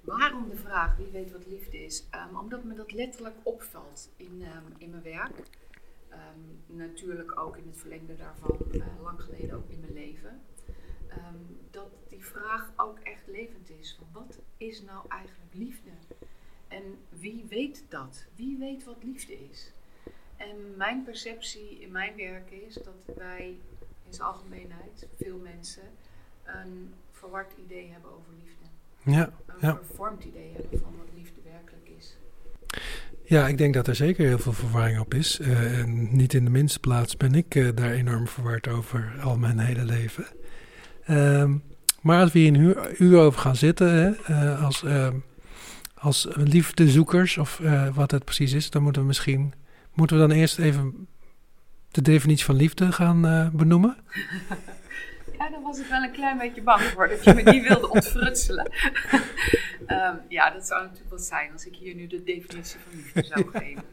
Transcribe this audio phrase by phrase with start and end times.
[0.00, 2.06] Waarom de vraag, wie weet wat liefde is?
[2.30, 5.38] Um, omdat me dat letterlijk opvalt in, um, in mijn werk.
[6.10, 10.40] Um, natuurlijk ook in het verlengde daarvan, uh, lang geleden ook in mijn leven.
[11.70, 13.98] dat die vraag ook echt levend is.
[14.12, 15.90] Wat is nou eigenlijk liefde?
[16.68, 18.26] En wie weet dat?
[18.34, 19.72] Wie weet wat liefde is?
[20.36, 23.60] En mijn perceptie in mijn werk is dat wij
[24.06, 25.82] in zijn algemeenheid, veel mensen,
[26.44, 28.61] een verward idee hebben over liefde.
[29.04, 29.80] Ja, een ja.
[29.86, 32.16] vervormd idee hebben van wat liefde werkelijk is.
[33.24, 35.40] Ja, ik denk dat er zeker heel veel verwarring op is.
[35.40, 39.38] Uh, en niet in de minste plaats ben ik uh, daar enorm verward over al
[39.38, 40.26] mijn hele leven.
[41.06, 41.50] Uh,
[42.00, 44.84] maar als we hier een uur, uur over gaan zitten hè, uh, als,
[45.94, 47.60] als liefdezoekers, of
[47.94, 49.52] wat het precies is, dan moeten we misschien
[49.92, 51.08] moeten we dan eerst even
[51.90, 53.96] de definitie van liefde gaan benoemen.
[55.42, 57.90] Ja, daar was ik wel een klein beetje bang voor, dat je me die wilde
[57.90, 58.72] ontfrutselen.
[59.88, 63.22] um, ja, dat zou natuurlijk wel zijn als ik hier nu de definitie van liefde
[63.22, 63.84] zou geven.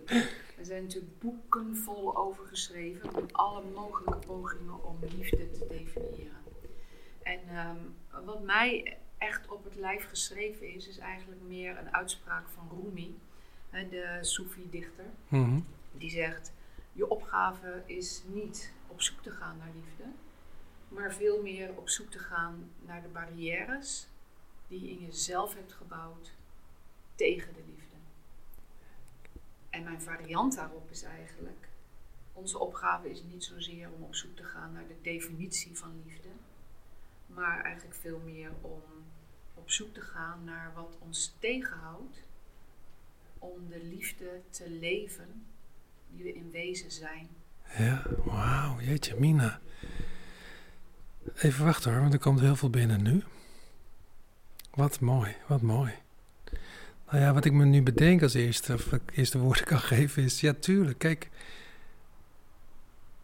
[0.57, 6.37] Er zijn natuurlijk boeken vol over geschreven met alle mogelijke pogingen om liefde te definiëren.
[7.23, 12.47] En um, wat mij echt op het lijf geschreven is, is eigenlijk meer een uitspraak
[12.49, 13.17] van Rumi,
[13.89, 15.05] de Soefi-dichter.
[15.27, 15.65] Mm -hmm.
[15.91, 16.51] Die zegt,
[16.93, 20.03] je opgave is niet op zoek te gaan naar liefde,
[20.89, 24.07] maar veel meer op zoek te gaan naar de barrières
[24.67, 26.31] die je in jezelf hebt gebouwd
[27.15, 27.95] tegen de liefde.
[29.69, 31.67] En mijn variant daarop is eigenlijk,
[32.33, 36.29] onze opgave is niet zozeer om op zoek te gaan naar de definitie van liefde,
[37.27, 38.81] maar eigenlijk veel meer om
[39.53, 42.23] op zoek te gaan naar wat ons tegenhoudt
[43.39, 45.45] om de liefde te leven
[46.09, 47.29] die we in wezen zijn.
[47.77, 49.59] Ja, wauw, jeetje Mina.
[51.35, 53.23] Even wachten hoor, want er komt heel veel binnen nu.
[54.73, 55.93] Wat mooi, wat mooi.
[57.09, 60.23] Nou ja, wat ik me nu bedenk als eerste, of ik eerste woorden kan geven,
[60.23, 61.29] is: ja, tuurlijk, kijk.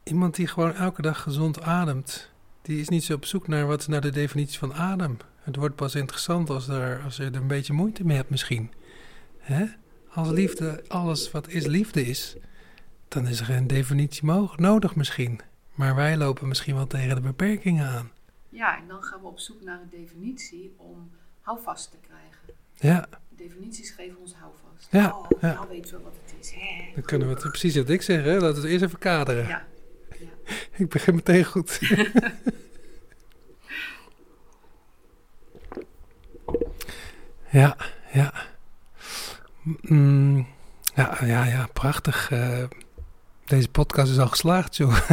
[0.03, 2.29] Iemand die gewoon elke dag gezond ademt,
[2.61, 5.17] die is niet zo op zoek naar wat naar de definitie van adem.
[5.41, 8.71] Het wordt pas interessant als, er, als je er een beetje moeite mee hebt, misschien.
[9.37, 9.65] Hè?
[10.09, 12.35] Als liefde alles wat is liefde is,
[13.07, 15.39] dan is er geen definitie nodig misschien.
[15.75, 18.11] Maar wij lopen misschien wel tegen de beperkingen aan.
[18.49, 22.39] Ja, en dan gaan we op zoek naar een definitie om houvast te krijgen.
[22.73, 23.07] Ja.
[23.29, 24.87] Definities geven ons houvast.
[24.91, 25.53] Ja, oh, ja.
[25.53, 26.51] nou weten we wat het is.
[26.51, 26.91] Hè?
[26.93, 28.33] Dan kunnen we het precies wat ik zeg, hè?
[28.33, 29.47] laten we het eerst even kaderen.
[29.47, 29.65] Ja.
[30.19, 30.27] ja.
[30.83, 31.79] ik begin meteen goed.
[37.49, 37.77] ja,
[38.13, 38.33] ja.
[39.81, 40.47] Mm,
[40.95, 42.31] ja, ja, ja, prachtig.
[42.31, 42.63] Uh,
[43.45, 45.09] deze podcast is al geslaagd, joh.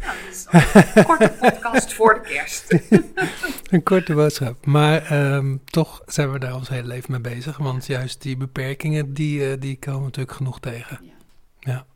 [0.00, 2.74] Dat is een korte podcast voor de kerst.
[3.72, 4.66] een korte boodschap.
[4.66, 7.56] Maar um, toch zijn we daar ons hele leven mee bezig.
[7.56, 10.98] Want juist die beperkingen, die, uh, die komen natuurlijk genoeg tegen.
[11.02, 11.12] Ja.
[11.58, 11.86] ja.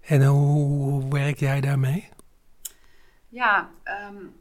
[0.00, 2.08] En hoe, hoe werk jij daarmee?
[3.28, 3.70] Ja,
[4.10, 4.32] um,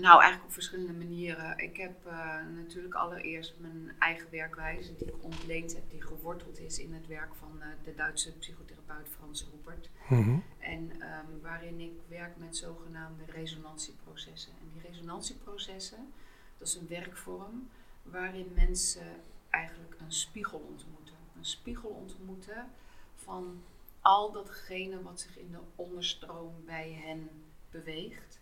[0.00, 1.58] nou eigenlijk op verschillende manieren.
[1.58, 6.78] Ik heb uh, natuurlijk allereerst mijn eigen werkwijze die ik ontleend heb, die geworteld is
[6.78, 9.90] in het werk van uh, de Duitse psychotherapeut Frans Rupert.
[10.08, 10.44] Mm -hmm.
[10.58, 14.52] En um, waarin ik werk met zogenaamde resonantieprocessen.
[14.52, 16.12] En die resonantieprocessen,
[16.58, 17.68] dat is een werkvorm
[18.02, 19.06] waarin mensen
[19.50, 21.14] eigenlijk een spiegel ontmoeten.
[21.36, 22.70] Een spiegel ontmoeten
[23.14, 23.62] van
[24.00, 27.28] al datgene wat zich in de onderstroom bij hen
[27.70, 28.39] beweegt.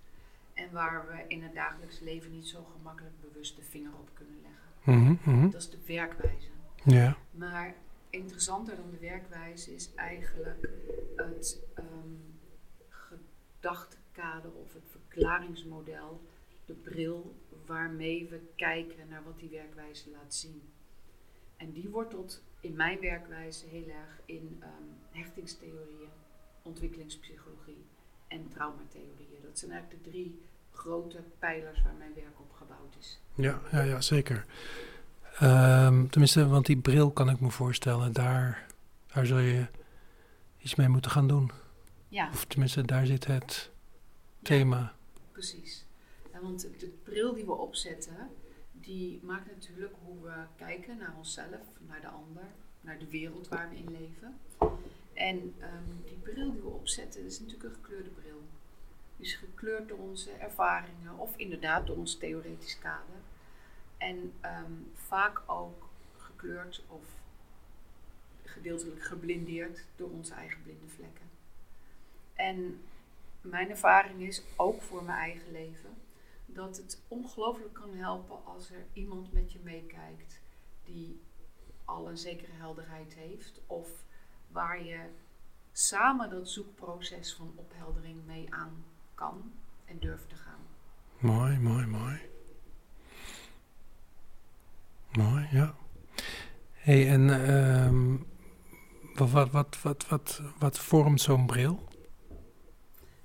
[0.58, 4.40] En waar we in het dagelijks leven niet zo gemakkelijk bewust de vinger op kunnen
[4.42, 4.58] leggen.
[4.84, 5.50] Mm -hmm.
[5.50, 6.48] Dat is de werkwijze.
[6.84, 7.16] Ja.
[7.30, 7.74] Maar
[8.10, 10.68] interessanter dan de werkwijze is eigenlijk
[11.16, 12.38] het um,
[12.88, 16.20] gedachtekader of het verklaringsmodel,
[16.64, 17.34] de bril
[17.66, 20.62] waarmee we kijken naar wat die werkwijze laat zien.
[21.56, 26.10] En die wortelt in mijn werkwijze heel erg in um, hechtingstheorieën,
[26.62, 27.84] ontwikkelingspsychologie
[28.28, 29.42] en traumatheorieën.
[29.42, 30.42] Dat zijn eigenlijk de drie
[30.72, 33.20] grote pijlers waar mijn werk op gebouwd is.
[33.34, 34.44] Ja, ja, ja zeker.
[35.42, 38.66] Um, tenminste, want die bril kan ik me voorstellen, daar,
[39.06, 39.66] daar zul je
[40.58, 41.50] iets mee moeten gaan doen.
[42.08, 42.30] Ja.
[42.32, 43.70] Of tenminste, daar zit het
[44.42, 44.78] thema.
[44.78, 44.94] Ja,
[45.32, 45.86] precies.
[46.32, 48.30] Ja, want de bril die we opzetten,
[48.72, 52.44] die maakt natuurlijk hoe we kijken naar onszelf, naar de ander,
[52.80, 54.38] naar de wereld waar we in leven.
[55.18, 58.42] En um, die bril die we opzetten, is natuurlijk een gekleurde bril.
[59.16, 63.16] Die is gekleurd door onze ervaringen of inderdaad door ons theoretisch kader.
[63.96, 67.02] En um, vaak ook gekleurd of
[68.44, 71.26] gedeeltelijk geblindeerd door onze eigen blinde vlekken.
[72.34, 72.80] En
[73.40, 75.96] mijn ervaring is, ook voor mijn eigen leven,
[76.46, 80.40] dat het ongelooflijk kan helpen als er iemand met je meekijkt
[80.84, 81.20] die
[81.84, 84.06] al een zekere helderheid heeft of
[84.48, 84.98] waar je
[85.72, 88.84] samen dat zoekproces van opheldering mee aan
[89.14, 89.52] kan
[89.84, 90.60] en durft te gaan.
[91.18, 92.20] Mooi, mooi, mooi.
[95.12, 95.74] Mooi, ja.
[96.72, 98.16] hey, en ehm,
[99.14, 101.86] wat, wat, wat, wat, wat, wat vormt zo'n bril?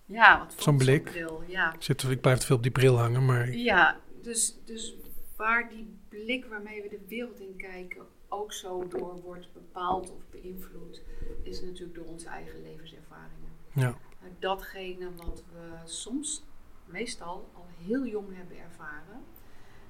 [0.05, 1.03] Ja, wat Zo'n blik.
[1.03, 1.73] bril, ja.
[1.73, 4.93] Ik, zit, ik blijf te veel op die bril hangen, maar Ja, dus, dus
[5.35, 10.29] waar die blik waarmee we de wereld in kijken ook zo door wordt bepaald of
[10.29, 11.01] beïnvloed,
[11.43, 13.51] is natuurlijk door onze eigen levenservaringen.
[13.73, 13.95] ja,
[14.39, 16.43] Datgene wat we soms,
[16.85, 19.23] meestal, al heel jong hebben ervaren.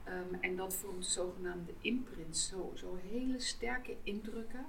[0.04, 4.66] Ehm, en dat vormt zogenaamde imprints, zo, zo hele sterke indrukken,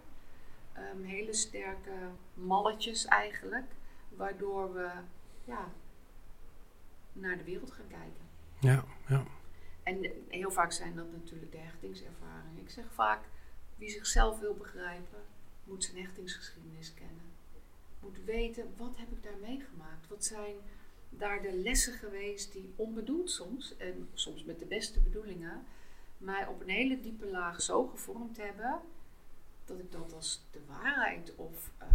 [0.73, 1.93] ehm, hele sterke
[2.35, 3.73] malletjes eigenlijk,
[4.09, 4.91] waardoor we
[5.45, 5.69] ja,
[7.13, 8.23] naar de wereld gaan kijken.
[8.61, 9.25] ja, ja.
[9.83, 12.61] En heel vaak zijn dat natuurlijk de hechtingservaringen.
[12.63, 13.21] Ik zeg vaak,
[13.77, 15.23] wie zichzelf wil begrijpen,
[15.65, 17.23] moet zijn hechtingsgeschiedenis kennen.
[18.01, 20.09] Moet weten, wat heb ik daar meegemaakt?
[20.09, 20.55] Wat zijn
[21.09, 25.65] daar de lessen geweest die onbedoeld soms, en soms met de beste bedoelingen,
[26.19, 28.81] mij op een hele diepe laag zo gevormd hebben,
[29.65, 31.91] dat ik dat als de waarheid of ehm,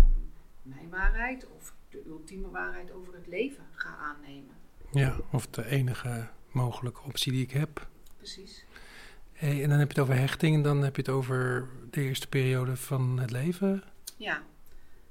[0.61, 4.55] mijn waarheid of de ultieme waarheid over het leven ga aannemen.
[4.91, 5.17] ja.
[5.31, 7.87] Of de enige mogelijke optie die ik heb.
[8.17, 8.65] Precies.
[9.39, 12.01] Hey, en dan heb je het over hechting en dan heb je het over de
[12.01, 13.83] eerste periode van het leven.
[14.17, 14.43] Ja.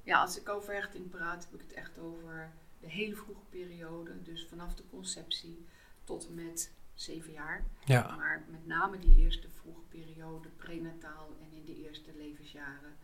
[0.03, 4.23] ja, als ik over hechting praat, heb ik het echt over de hele vroege periode.
[4.23, 5.67] Dus vanaf de conceptie
[6.05, 7.65] tot en met zeven jaar.
[7.85, 12.97] Ja, Maar met name die eerste vroege periode, prenataal en in de eerste levensjaren,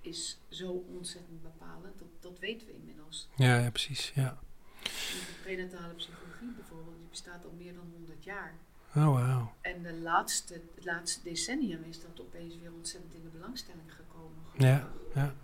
[0.00, 1.98] is zo ontzettend bepalend.
[1.98, 3.28] Dat, dat weten we inmiddels.
[3.36, 4.12] ja, ja precies.
[4.14, 4.38] Ja.
[4.82, 8.54] De prenatale psychologie bijvoorbeeld, die bestaat al meer dan 100 jaar.
[8.96, 9.52] Oh, wauw.
[9.60, 14.42] En de laatste, het laatste decennium is dat opeens weer ontzettend in de belangstelling gekomen.
[14.58, 15.34] Ja, ja.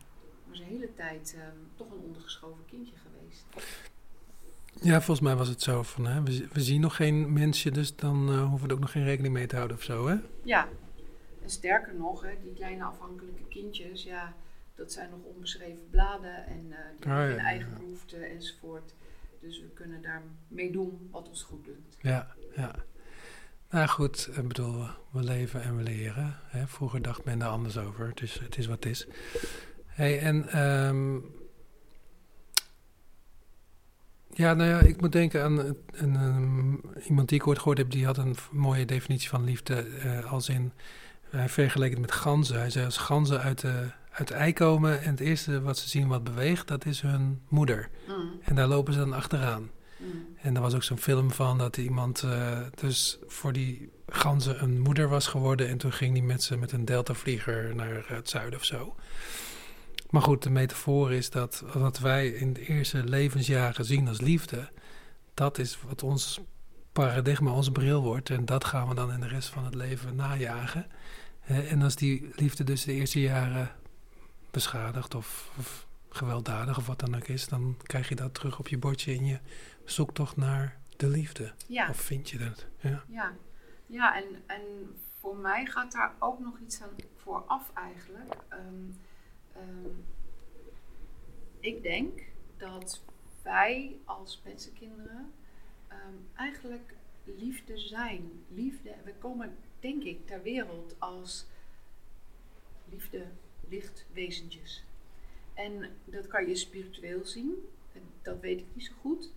[0.47, 3.45] Maar een hele tijd ehm, toch een ondergeschoven kindje geweest.
[4.83, 7.97] Ja, volgens mij was het zo van, hè, we, we zien nog geen mensje, dus
[7.97, 10.17] dan eh, hoeven we er ook nog geen rekening mee te houden of zo, hè?
[10.43, 10.69] Ja,
[11.43, 14.35] en sterker nog, hè, die kleine afhankelijke kindjes, ja,
[14.75, 17.77] dat zijn nog onbeschreven bladen en eh, die Ah, hebben ja, hun eigen ja.
[17.79, 18.95] behoeften enzovoort.
[19.41, 21.97] Dus we kunnen daarmee doen wat ons goed doet.
[22.01, 22.75] Ja, ja.
[23.71, 26.37] Nou goed, ik bedoel, we leven en we leren.
[26.47, 26.67] Hè?
[26.67, 29.07] Vroeger dacht men daar anders over, dus het is wat het is.
[29.87, 31.15] Hey, en ehm,
[34.33, 37.91] ja, nou ja, ik moet denken aan een, een, iemand die ik ooit gehoord heb,
[37.91, 40.73] die had een mooie definitie van liefde, eh, als in,
[41.31, 42.59] hij vergeleek het met ganzen.
[42.59, 45.89] Hij zei als ganzen uit de, uit de ei komen en het eerste wat ze
[45.89, 47.89] zien wat beweegt, dat is hun moeder.
[48.09, 49.71] Mm, En daar lopen ze dan achteraan.
[50.01, 54.63] Mm, En er was ook zo'n film van dat iemand eh, dus voor die ganzen
[54.63, 55.69] een moeder was geworden.
[55.69, 58.95] En toen ging die met ze met een deltavlieger naar het zuiden of zo.
[60.11, 64.69] Maar goed, de metafoor is dat wat wij in de eerste levensjaren zien als liefde,
[65.35, 66.41] dat is wat ons
[66.93, 68.31] paradigma, onze bril wordt.
[68.31, 70.87] En dat gaan we dan in de rest van het leven najagen.
[71.47, 73.71] En als die liefde dus de eerste jaren
[74.51, 78.69] beschadigd of, of gewelddadig of wat dan ook is, dan krijg je dat terug op
[78.69, 79.39] je bordje in je
[79.85, 81.53] zoektocht naar de liefde.
[81.67, 82.67] Ja, Of vind je dat?
[82.79, 83.05] Ja.
[83.09, 83.37] ja.
[83.87, 84.63] ja en, en
[85.21, 88.37] voor mij gaat daar ook nog iets aan vooraf eigenlijk.
[88.49, 88.91] Ehm,
[89.53, 89.95] ehm,
[91.61, 92.23] ik denk
[92.57, 93.03] dat
[93.43, 95.33] wij als mensenkinderen
[95.89, 96.95] ehm, eigenlijk
[97.25, 98.45] liefde zijn.
[98.49, 101.47] Liefde, we komen denk ik ter wereld als
[102.91, 103.27] liefde,
[103.69, 104.85] licht, wezentjes.
[105.55, 107.55] En dat kan je spiritueel zien,
[107.93, 109.33] en dat weet ik niet zo goed.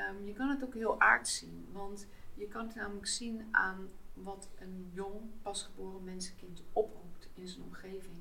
[0.00, 3.88] Ehm, je kan het ook heel aards zien, want je kan het namelijk zien aan
[4.14, 8.16] wat een jong, pasgeboren mensenkind oproept in zijn omgeving.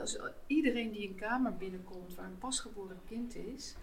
[0.00, 3.74] Als iedereen die een kamer binnenkomt waar een pasgeboren kind is,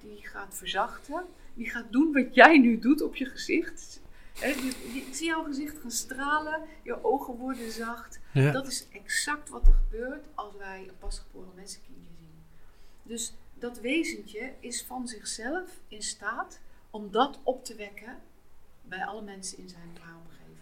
[0.00, 4.00] die gaat verzachten, die gaat doen wat jij nu doet op je gezicht.
[4.34, 4.46] Je-
[4.92, 8.20] je- Ik zie jouw gezicht gaan stralen, je ogen worden zacht.
[8.32, 8.50] Ja.
[8.52, 12.31] Dat is exact wat er gebeurt als wij een pasgeboren mensenkindje zien.
[13.02, 18.18] Dus dat wezentje is van zichzelf in staat om dat op te wekken
[18.82, 19.88] bij alle mensen in zijn
[20.24, 20.58] omgeving.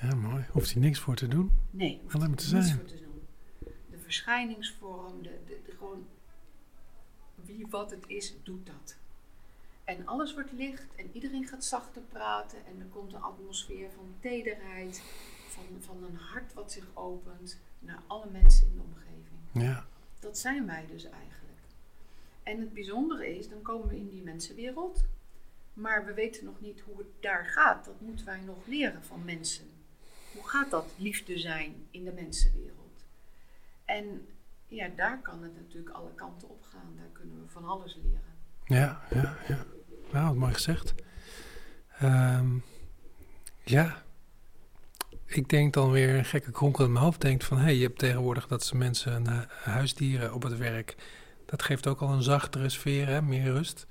[0.00, 0.46] ja, mooi.
[0.50, 1.52] Hoeft hij niks voor te doen.
[1.70, 2.76] Nee, hoeft Alleen maar te zijn.
[2.76, 3.22] voor te doen.
[3.90, 6.06] De verschijningsvorm, de, de, de gewoon
[7.34, 8.96] wie wat het is, doet dat.
[9.84, 14.14] En alles wordt licht en iedereen gaat zachter praten en er komt een atmosfeer van
[14.20, 15.02] tederheid,
[15.48, 19.66] van, van een hart wat zich opent naar alle mensen in de omgeving.
[19.68, 19.86] Ja,
[20.18, 21.45] Dat zijn wij dus eigenlijk.
[22.46, 25.04] En het bijzondere is, dan komen we in die mensenwereld.
[25.72, 27.84] Maar we weten nog niet hoe het daar gaat.
[27.84, 29.66] Dat moeten wij nog leren van mensen.
[30.32, 33.04] Hoe gaat dat liefde zijn in de mensenwereld?
[33.84, 34.28] En
[34.66, 36.96] ja, daar kan het natuurlijk alle kanten op gaan.
[36.96, 38.34] Daar kunnen we van alles leren.
[38.64, 39.64] Ja, ja, ja.
[40.12, 40.94] Nou, wat mooi gezegd.
[41.98, 42.58] Ehm,
[43.64, 44.02] ja,
[45.26, 47.20] ik denk dan weer een gekke kronkel in mijn hoofd.
[47.20, 50.96] Denkt van, hé, hey, je hebt tegenwoordig dat ze mensen uh, huisdieren op het werk.
[51.46, 53.22] Dat geeft ook al een zachtere sfeer, hè?
[53.22, 53.86] meer rust.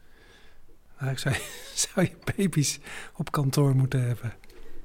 [0.97, 2.79] Eigenlijk zou je, zou je baby's
[3.15, 4.33] op kantoor moeten hebben.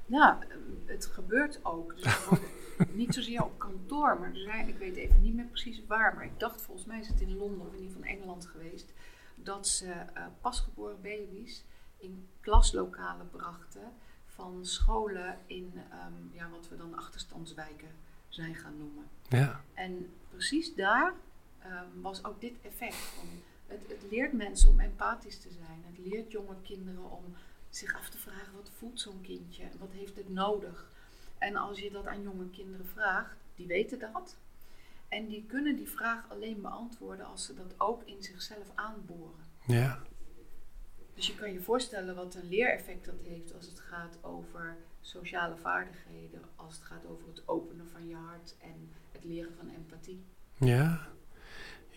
[0.07, 0.39] Ja,
[0.87, 1.97] het gebeurt ook.
[1.97, 2.19] Dus
[2.93, 6.25] niet zozeer op kantoor, maar er zijn, ik weet even niet meer precies waar, maar
[6.25, 8.93] ik dacht volgens mij is het in Londen of in ieder geval Engeland geweest,
[9.35, 11.65] dat ze uh, pasgeboren baby's
[11.97, 13.93] in klaslokalen brachten
[14.27, 17.89] van scholen in um, ja, wat we dan achterstandswijken
[18.29, 19.05] zijn gaan noemen.
[19.29, 19.61] Ja.
[19.75, 21.15] En precies daar
[21.65, 23.13] um, was ook dit effect.
[23.67, 25.85] Het, het, leert mensen om empathisch te zijn.
[25.87, 27.25] Het leert jonge kinderen om
[27.69, 30.91] zich af te vragen wat voelt zo'n kindje wat heeft het nodig.
[31.39, 34.37] En als je dat aan jonge kinderen vraagt, die weten dat.
[35.09, 39.45] En die kunnen die vraag alleen beantwoorden als ze dat ook in zichzelf aanboren.
[39.67, 40.03] Ja.
[41.15, 45.57] Dus je kan je voorstellen wat een leereffect dat heeft als het gaat over sociale
[45.57, 50.25] vaardigheden, als het gaat over het openen van je hart en het leren van empathie.
[50.59, 51.09] Ja,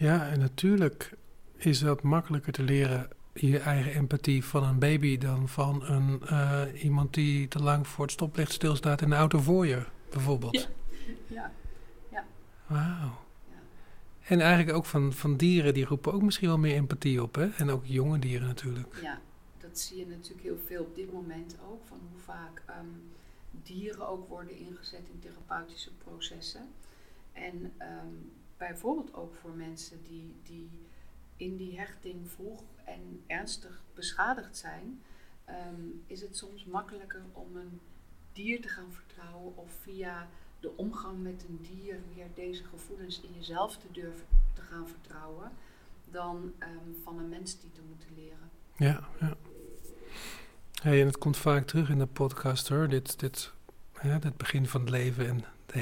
[0.04, 1.18] ja en natuurlijk
[1.56, 6.84] is dat makkelijker te leren je eigen empathie van een baby dan van een, uh,
[6.84, 10.54] iemand die te lang voor het stoplicht stilstaat in de auto voor je, bijvoorbeeld.
[10.54, 10.70] Ja,
[11.28, 11.52] ja.
[12.12, 12.26] ja.
[12.68, 13.22] Wauw.
[14.24, 17.50] En eigenlijk ook van, van dieren, die roepen ook misschien wel meer empathie op, hè?
[17.50, 19.00] En ook jonge dieren natuurlijk.
[19.02, 19.20] Ja,
[19.58, 23.12] dat zie je natuurlijk heel veel op dit moment ook, van hoe vaak um,
[23.64, 26.70] dieren ook worden ingezet in therapeutische processen.
[27.32, 28.32] En um,
[28.68, 30.70] bijvoorbeeld ook voor mensen die, die
[31.36, 35.02] in die hechting vroeg en ernstig beschadigd zijn,
[35.50, 37.80] um, is het soms makkelijker om een
[38.34, 40.28] dier te gaan vertrouwen of via
[40.60, 45.52] de omgang met een dier weer deze gevoelens in jezelf te durven te gaan vertrouwen,
[46.12, 48.50] dan um, van een mens die te moeten leren.
[48.78, 49.38] Ja, ja.
[50.82, 53.52] Hey, en het komt vaak terug in de podcast hoor, dit, dit,
[53.94, 55.80] hè, begin van het leven en de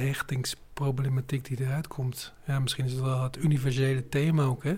[0.82, 2.34] hechtingsproblematiek die eruit komt.
[2.46, 4.78] Ja, misschien is het wel het universele thema ook, hè?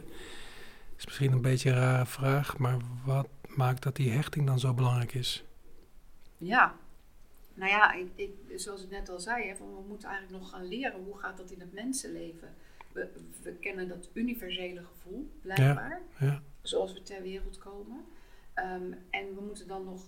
[0.98, 4.74] Is misschien een beetje een rare vraag, maar wat maakt dat die hechting dan zo
[4.74, 5.44] belangrijk is?
[6.38, 6.76] Ja,
[7.54, 10.52] nou ja, ik, ik, zoals ik net al zei, hè, van we moeten eigenlijk nog
[10.52, 12.54] gaan leren hoe gaat dat in het mensenleven.
[12.92, 13.10] We,
[13.42, 16.42] we kennen dat universele gevoel, blijkbaar, ja, ja.
[16.62, 18.06] zoals we ter wereld komen.
[18.56, 20.02] Um, en we moeten dan nog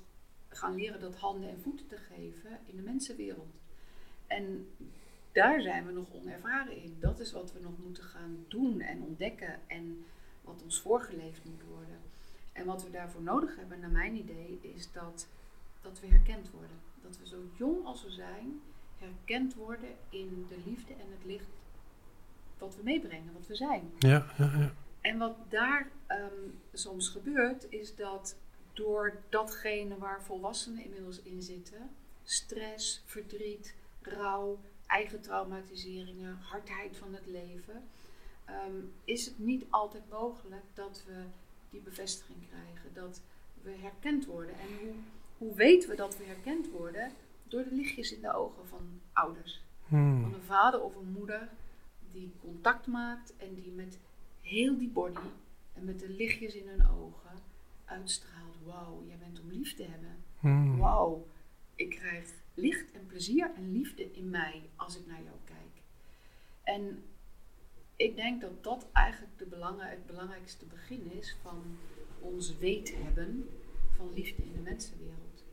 [0.50, 3.56] gaan leren dat handen en voeten te geven in de mensenwereld.
[4.28, 4.68] En
[5.36, 6.98] daar zijn we nog onervaren in.
[7.00, 10.06] Dat is wat we nog moeten gaan doen en ontdekken en
[10.42, 12.00] wat ons voorgeleefd moet worden.
[12.52, 15.28] En wat we daarvoor nodig hebben, naar mijn idee, is dat,
[15.82, 18.62] dat we herkend worden dat we zo jong als we zijn
[18.98, 21.50] herkend worden in de liefde en het licht
[22.58, 23.92] wat we meebrengen, wat we zijn.
[24.00, 24.74] Ja, ja, ja.
[25.02, 28.36] En wat daar um, soms gebeurt, is dat
[28.74, 31.90] door datgene waar volwassenen inmiddels in zitten,
[32.24, 37.84] stress, verdriet, rouw, eigen traumatiseringen, hardheid van het leven,
[38.50, 41.24] um, is het niet altijd mogelijk dat we
[41.70, 43.22] die bevestiging krijgen, dat
[43.62, 44.56] we herkend worden.
[44.60, 44.94] En hoe
[45.38, 47.12] hoe weten we dat we herkend worden?
[47.44, 49.62] Door de lichtjes in de ogen van ouders.
[49.88, 50.22] Hmm.
[50.22, 51.50] Van een vader of een moeder
[52.12, 54.00] die contact maakt en die met
[54.42, 55.28] heel die body
[55.74, 57.40] en met de lichtjes in hun ogen
[57.86, 60.24] uitstraalt: Wauw, jij bent om lief te hebben.
[60.40, 60.78] Hmm.
[60.78, 61.28] Wauw,
[61.76, 65.84] ik krijg licht en plezier en liefde in mij als ik naar jou kijk.
[66.64, 67.04] En
[67.96, 71.78] ik denk dat dat eigenlijk de belangen, het belangrijkste begin is van
[72.20, 73.50] ons weten hebben
[73.96, 75.44] van liefde in de mensenwereld.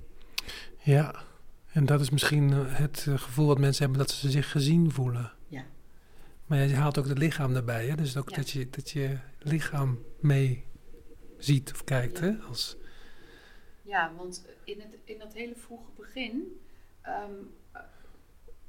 [0.78, 1.24] Ja,
[1.72, 4.90] en dat is misschien eh, het eh, gevoel wat mensen hebben dat ze zich gezien
[4.90, 5.32] voelen.
[5.48, 5.64] Ja.
[6.46, 7.94] Maar je haalt ook het lichaam erbij, hè?
[7.94, 8.36] dus ook Ja.
[8.36, 10.64] dat, je, dat je lichaam mee
[11.38, 12.18] ziet of kijkt.
[12.18, 12.24] Ja.
[12.24, 12.38] Hè?
[12.38, 12.76] Als,
[13.82, 16.60] Ja, want in, het, in dat hele vroege begin
[17.02, 17.32] ehm,
[17.72, 17.80] eh,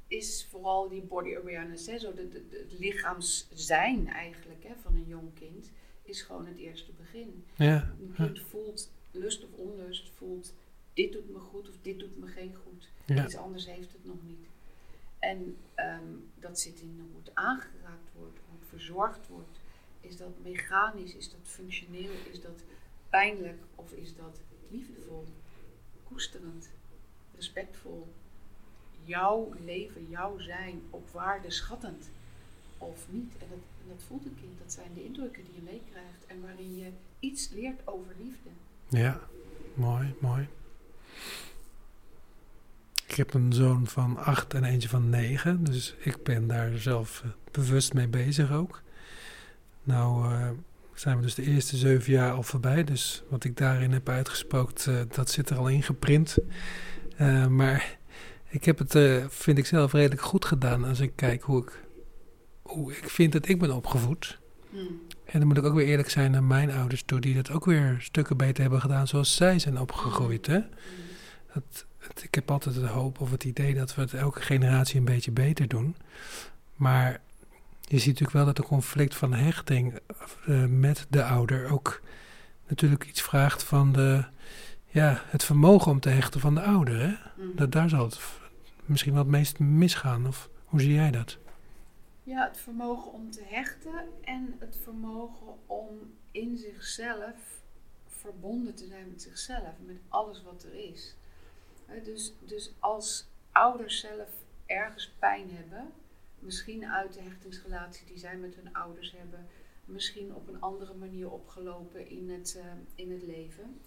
[0.06, 4.94] is vooral die body awareness, hè, zo de, de, de- het lichaamszijn eigenlijk hè, van
[4.94, 5.70] een jong kind,
[6.02, 7.44] is gewoon het eerste begin.
[7.56, 10.54] ja, Een kind voelt lust of onlust, voelt
[10.94, 12.88] dit doet me goed of dit doet me geen goed.
[13.06, 14.46] ja, Iets anders heeft het nog niet.
[15.18, 19.60] En ehm, dat zit in hoe het aangeraakt wordt, hoe het verzorgd wordt.
[20.00, 22.64] Is dat mechanisch, is dat functioneel, is dat
[23.08, 25.24] pijnlijk of is dat liefdevol,
[26.04, 26.70] koesterend,
[27.34, 28.12] respectvol?
[29.04, 32.10] Jouw leven, jouw zijn op waarde schattend
[32.78, 33.32] of niet.
[33.38, 33.46] En
[33.88, 37.48] dat, voelt een kind, dat zijn de indrukken die je meekrijgt en waarin je iets
[37.48, 38.48] leert over liefde.
[38.88, 39.20] ja.
[39.74, 40.48] mooi, mooi.
[43.06, 47.22] Ik heb een zoon van acht en eentje van negen, dus ik ben daar zelf
[47.24, 48.82] eh, bewust mee bezig ook.
[49.82, 50.48] Nou uh,
[50.94, 54.92] zijn we dus de eerste zeven jaar al voorbij, dus wat ik daarin heb uitgesproken,
[54.92, 56.38] uh, dat zit er al ingeprint.
[57.20, 57.98] Uh, maar
[58.54, 61.84] ik heb het, vind ik zelf, redelijk goed gedaan als ik kijk hoe ik,
[62.62, 64.38] hoe ik vind dat ik ben opgevoed.
[64.70, 65.00] Hmm.
[65.24, 67.64] En dan moet ik ook weer eerlijk zijn naar mijn ouders toe, die dat ook
[67.64, 70.46] weer stukken beter hebben gedaan zoals zij zijn opgegroeid.
[70.46, 70.60] Hè?
[71.54, 74.98] Dat, het, ik heb altijd de hoop of het idee dat we het elke generatie
[74.98, 75.96] een beetje beter doen.
[76.74, 77.20] Maar
[77.80, 79.98] je ziet natuurlijk wel dat een conflict van hechting
[80.48, 82.02] uh, met de ouder ook
[82.68, 84.24] natuurlijk iets vraagt van de,
[84.86, 87.00] ja, het vermogen om te hechten van de ouder.
[87.00, 87.08] Hè?
[87.36, 87.52] Mm.
[87.56, 88.18] Dat, daar zal het
[88.86, 90.26] misschien wel het meest misgaan.
[90.26, 91.38] Of hoe zie jij dat?
[92.22, 97.62] Ja, het vermogen om te hechten en het vermogen om in zichzelf
[98.06, 101.16] verbonden te zijn met zichzelf, met alles wat er is.
[102.04, 104.28] Dus, dus als ouders zelf
[104.66, 105.92] ergens pijn hebben,
[106.38, 109.46] misschien uit de hechtingsrelatie die zij met hun ouders hebben,
[109.84, 113.80] misschien op een andere manier opgelopen in het, uh, in het leven.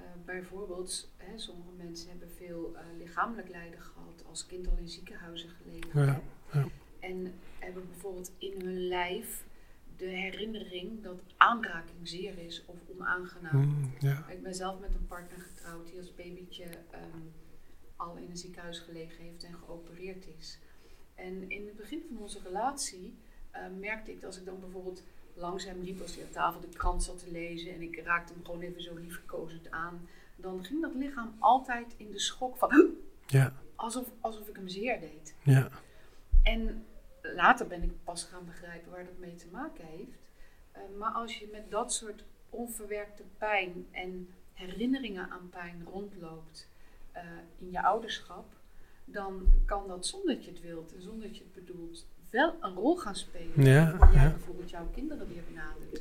[0.00, 4.88] Uh, bijvoorbeeld, hè, sommige mensen hebben veel uh, lichamelijk lijden gehad, als kind al in
[4.88, 6.06] ziekenhuizen gelegen.
[6.06, 6.20] Ja,
[6.52, 6.66] ja.
[7.00, 9.44] En hebben bijvoorbeeld in hun lijf
[9.96, 13.66] de herinnering dat aanraking zeer is of onaangenaam.
[13.66, 14.28] Mm, ja.
[14.28, 17.32] Ik ben zelf met een partner getrouwd die als babytje um,
[17.96, 20.58] al in een ziekenhuis gelegen heeft en geopereerd is.
[21.14, 23.14] En in het begin van onze relatie
[23.54, 25.02] uh, merkte ik dat als ik dan bijvoorbeeld
[25.34, 28.44] langzaam liep als hij aan tafel de krant zat te lezen en ik raakte hem
[28.44, 32.94] gewoon even zo liefkozend aan, dan ging dat lichaam altijd in de schok van
[33.26, 33.52] ja.
[33.74, 35.34] alsof, alsof ik hem zeer deed.
[35.42, 35.68] Ja.
[36.42, 36.84] En
[37.22, 40.18] later ben ik pas gaan begrijpen waar dat mee te maken heeft.
[40.76, 46.68] Uh, maar als je met dat soort onverwerkte pijn en herinneringen aan pijn rondloopt
[47.16, 47.22] uh,
[47.58, 48.46] in je ouderschap,
[49.04, 52.56] dan kan dat zonder dat je het wilt en zonder dat je het bedoelt wel
[52.60, 53.64] een rol gaan spelen.
[53.64, 54.30] Ja, waar jij ja.
[54.30, 56.00] bijvoorbeeld jouw kinderen weer benadert.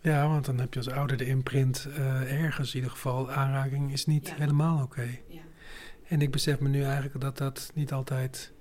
[0.00, 3.30] Ja, want dan heb je als ouder de imprint uh, ergens in ieder geval.
[3.30, 4.34] Aanraking is niet Ja.
[4.34, 5.08] helemaal oké.
[5.28, 5.40] Ja.
[6.08, 8.52] En ik besef me nu eigenlijk dat dat niet altijd...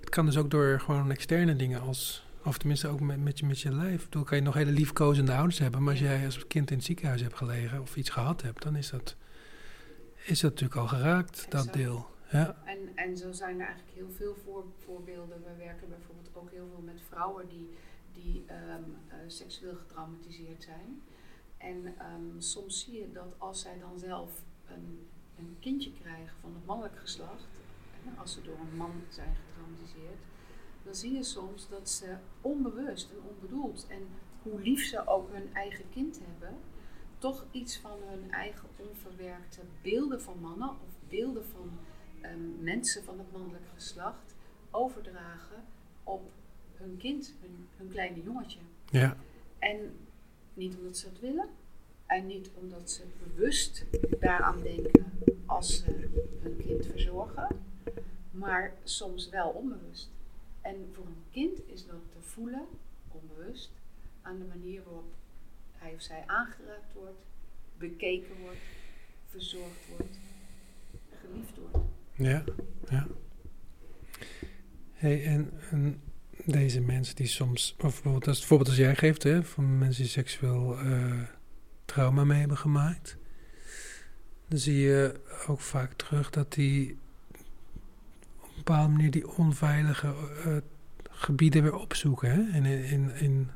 [0.00, 2.26] Het kan dus ook door gewoon externe dingen als...
[2.44, 4.04] Of tenminste ook met, met, je, met je lijf.
[4.04, 5.82] Bedoel, kan je nog hele liefkozende ouders hebben.
[5.82, 8.62] Maar als jij als kind in het ziekenhuis hebt gelegen of iets gehad hebt...
[8.62, 9.16] dan is dat,
[10.24, 12.14] is dat natuurlijk al geraakt, dat deel.
[12.30, 15.42] Ja, En, en zo zijn er eigenlijk heel veel voor, voorbeelden.
[15.44, 17.68] We werken bijvoorbeeld ook heel veel met vrouwen die,
[18.12, 21.02] die ehm, eh, seksueel getraumatiseerd zijn.
[21.58, 25.08] En ehm, soms zie je dat als zij dan zelf een,
[25.38, 27.60] een kindje krijgen van het mannelijk geslacht,
[28.04, 30.24] hè, als ze door een man zijn getraumatiseerd,
[30.82, 34.02] dan zie je soms dat ze onbewust en onbedoeld en
[34.42, 36.58] hoe lief ze ook hun eigen kind hebben,
[37.18, 41.78] toch iets van hun eigen onverwerkte beelden van mannen of beelden van
[42.20, 44.34] ehm, mensen van het mannelijk geslacht
[44.70, 45.64] overdragen
[46.04, 46.30] op
[46.74, 48.58] hun kind, hun, hun kleine jongetje.
[48.90, 49.16] ja,
[49.58, 49.96] En
[50.54, 51.48] niet omdat ze het willen
[52.06, 53.84] en niet omdat ze bewust
[54.20, 55.12] daaraan denken
[55.46, 56.08] als ze
[56.42, 57.48] hun kind verzorgen,
[58.30, 60.10] maar soms wel onbewust.
[60.60, 62.66] En voor een kind is dat te voelen,
[63.08, 63.70] onbewust,
[64.22, 65.12] aan de manier waarop
[65.72, 67.22] hij of zij aangeraakt wordt,
[67.78, 68.60] bekeken wordt,
[69.28, 70.18] verzorgd wordt,
[71.20, 71.95] geliefd wordt.
[72.16, 72.44] Ja,
[72.88, 73.06] ja.
[74.92, 76.00] Hey, en, en
[76.44, 77.74] deze mensen die soms...
[77.78, 81.22] Of bijvoorbeeld, als het voorbeeld als jij geeft, hè, van mensen die seksueel eh,
[81.84, 83.16] trauma mee hebben gemaakt...
[84.48, 86.98] dan zie je ook vaak terug dat die
[88.40, 90.56] op een bepaalde manier die onveilige eh,
[91.10, 92.30] gebieden weer opzoeken.
[92.30, 92.52] Hè?
[92.52, 93.50] En in, in, in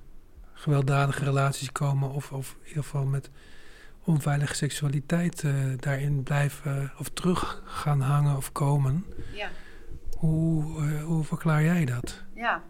[0.53, 3.31] gewelddadige relaties komen of, of in ieder geval met
[4.05, 9.05] onveilige seksualiteit eh, daarin blijven of terug gaan hangen of komen.
[9.35, 9.51] Ja.
[10.19, 12.25] Hoe, eh, hoe verklaar jij dat?
[12.35, 12.63] Ja,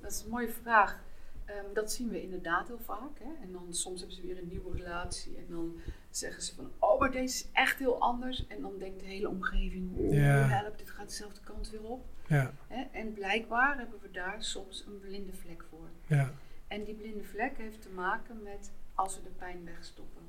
[0.00, 0.98] dat is een mooie vraag.
[1.44, 3.18] Ehm, dat zien we inderdaad heel vaak.
[3.18, 3.42] Hè?
[3.42, 5.36] En dan soms hebben ze weer een nieuwe relatie.
[5.36, 5.74] En dan
[6.10, 8.46] zeggen ze van, oh, maar deze is echt heel anders.
[8.46, 10.46] En dan denkt de hele omgeving, oh, Ja.
[10.48, 12.04] help, dit gaat dezelfde kant weer op.
[12.26, 12.82] Ja, Hè?
[12.92, 15.88] En blijkbaar hebben we daar soms een blinde vlek voor.
[16.06, 16.30] ja,
[16.66, 20.22] En die blinde vlek heeft te maken met als we de pijn wegstoppen.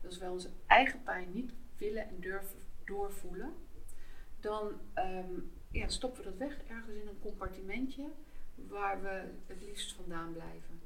[0.00, 3.52] Dus als wij onze eigen pijn niet willen en durven doorvoelen,
[4.40, 5.32] dan ehm,
[5.70, 8.04] ja, stoppen we dat weg ergens in een compartimentje
[8.54, 10.80] waar we het liefst vandaan blijven.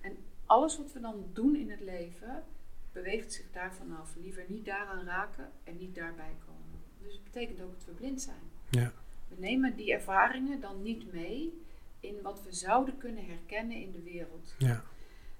[0.00, 2.44] En alles wat we dan doen in het leven,
[2.92, 4.16] beweegt zich daarvan af.
[4.16, 6.80] Liever niet daaraan raken en niet daarbij komen.
[7.02, 8.50] Dus het betekent ook dat we blind zijn.
[8.70, 8.92] ja,
[9.28, 11.62] We nemen die ervaringen dan niet mee
[12.00, 14.54] in wat we zouden kunnen herkennen in de wereld.
[14.58, 14.84] ja,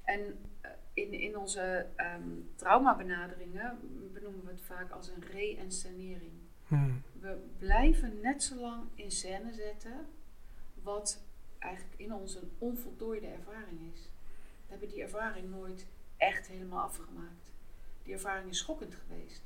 [0.05, 0.71] En eh,
[1.01, 3.79] in, in onze um, traumabenaderingen
[4.13, 6.33] benoemen we het vaak als een re-inscenering.
[6.67, 7.03] Hmm.
[7.21, 10.07] We blijven net zo lang in scène zetten
[10.83, 11.23] wat
[11.59, 14.11] eigenlijk in ons een onvoltooide ervaring is.
[14.65, 15.87] We hebben die ervaring nooit
[16.17, 17.53] echt helemaal afgemaakt.
[18.03, 19.43] Die ervaring is schokkend geweest.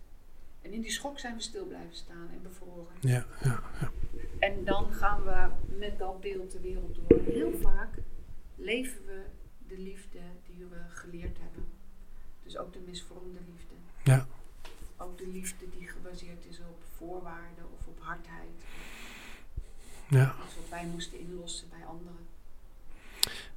[0.62, 2.94] En in die schok zijn we stil blijven staan en bevroren.
[3.00, 3.90] Ja, ja, ja.
[4.38, 7.18] En dan gaan we met dat beeld de wereld door.
[7.18, 7.94] En heel vaak
[8.56, 9.24] leven we
[9.68, 11.64] de liefde die we geleerd hebben.
[12.42, 13.74] Dus ook de misvormde liefde.
[14.04, 14.26] Ja.
[14.96, 18.50] Ook de liefde die gebaseerd is op voorwaarden of op hardheid.
[20.08, 20.24] Ja.
[20.24, 22.26] Dus wat wij moesten inlossen bij anderen.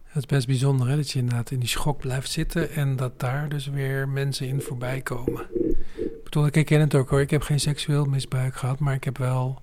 [0.03, 3.19] Het is best bijzonder hè, dat je inderdaad in die schok blijft zitten en dat
[3.19, 5.47] daar dus weer mensen in voorbij komen.
[5.95, 7.21] Ik bedoel, ik ken het ook hoor.
[7.21, 9.61] Ik heb geen seksueel misbruik gehad, maar ik heb wel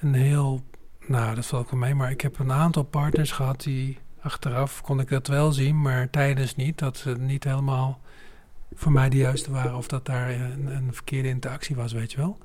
[0.00, 0.62] een heel,
[1.06, 4.80] nou dat valt ook van mij, maar ik heb een aantal partners gehad die achteraf
[4.80, 6.78] kon ik dat wel zien, maar tijdens niet.
[6.78, 8.00] Dat ze niet helemaal
[8.74, 12.16] voor mij de juiste waren of dat daar een, een verkeerde interactie was, weet je
[12.16, 12.38] wel.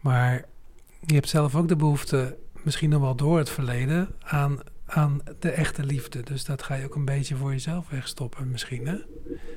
[0.00, 0.44] Maar
[1.06, 5.50] je hebt zelf ook de behoefte, misschien nog wel door het verleden, aan, aan de
[5.50, 6.22] echte liefde.
[6.22, 8.96] Dus dat ga je ook een beetje voor jezelf wegstoppen misschien, hè?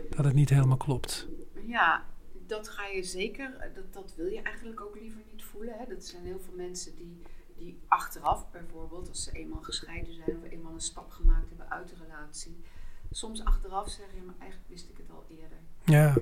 [0.10, 1.28] Dat het niet helemaal klopt.
[1.68, 2.04] Ja,
[2.48, 5.74] dat ga je zeker, dat, dat wil je eigenlijk ook liever niet voelen.
[5.78, 5.86] Hè?
[5.94, 7.22] Dat zijn heel veel mensen die,
[7.62, 11.90] die achteraf bijvoorbeeld, als ze eenmaal gescheiden zijn of eenmaal een stap gemaakt hebben uit
[11.90, 12.64] de relatie,
[13.12, 15.58] soms achteraf zeggen, maar eigenlijk wist ik het al eerder.
[15.86, 16.14] Ja.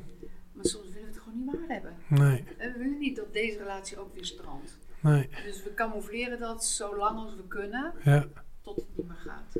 [0.51, 1.95] Maar soms willen we het gewoon niet waar hebben.
[2.07, 2.43] Nee.
[2.57, 4.77] En we willen niet dat deze relatie ook weer strandt.
[4.99, 5.29] Nee.
[5.43, 8.27] Dus we camoufleren dat zo lang als we kunnen, ja.
[8.61, 9.59] tot het niet meer gaat.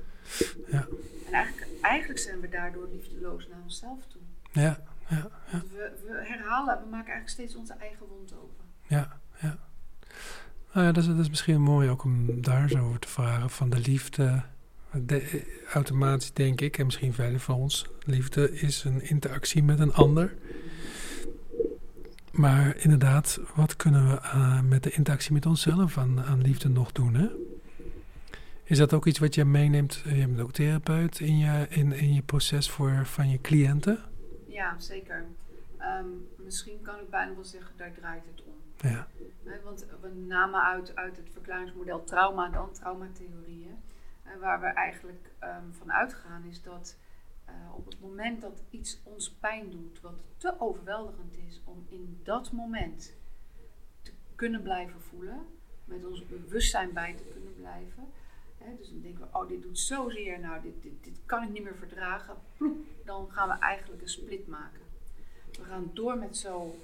[0.67, 0.87] Ja.
[1.25, 4.21] En eigenlijk, eigenlijk zijn we daardoor liefdeloos naar onszelf toe.
[4.51, 5.61] Ja, ja, ja.
[5.71, 8.65] We, we herhalen, we maken eigenlijk steeds onze eigen wond open.
[8.87, 9.68] Ja, ja.
[10.73, 13.49] Nou ja, dat is, misschien mooi ook om daar zo over te vragen.
[13.49, 14.43] Van de liefde,
[14.91, 19.93] de, automatisch denk ik, en misschien verder van ons, liefde is een interactie met een
[19.93, 20.33] ander.
[22.31, 26.91] Maar inderdaad, wat kunnen we uh, met de interactie met onszelf aan, aan liefde nog
[26.91, 27.13] doen?
[27.13, 27.27] Hè?
[28.63, 32.13] Is dat ook iets wat je meeneemt, je bent ook therapeut, in je, in, in
[32.13, 33.99] je proces voor, van je cliënten?
[34.47, 35.25] Ja, zeker.
[35.79, 38.48] Um, misschien kan ik bijna wel zeggen, daar draait het.
[38.81, 39.07] Ja.
[39.63, 43.77] Want we namen uit, uit het verklaringsmodel trauma dan, traumatheorieën.
[44.39, 46.97] Waar we eigenlijk um, van uitgaan is dat
[47.49, 52.19] uh, op het moment dat iets ons pijn doet, wat te overweldigend is om in
[52.23, 53.15] dat moment
[54.01, 55.45] te kunnen blijven voelen,
[55.85, 58.07] met ons bewustzijn bij te kunnen blijven.
[58.57, 61.49] Hè, dus dan denken we, oh dit doet zozeer, nou dit, dit, dit kan ik
[61.49, 62.35] niet meer verdragen.
[62.57, 64.81] Ploep, dan gaan we eigenlijk een split maken.
[65.51, 66.75] We gaan door met zo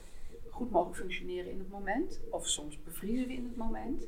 [0.56, 2.20] goed mogelijk functioneren in het moment.
[2.30, 4.08] Of soms bevriezen we in het moment.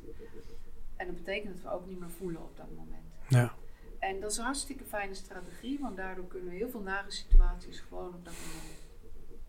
[0.96, 3.06] En dat betekent dat we ook niet meer voelen op dat moment.
[3.28, 3.54] Ja.
[3.98, 7.80] En dat is een hartstikke fijne strategie, want daardoor kunnen we heel veel nare situaties
[7.80, 8.78] gewoon op dat moment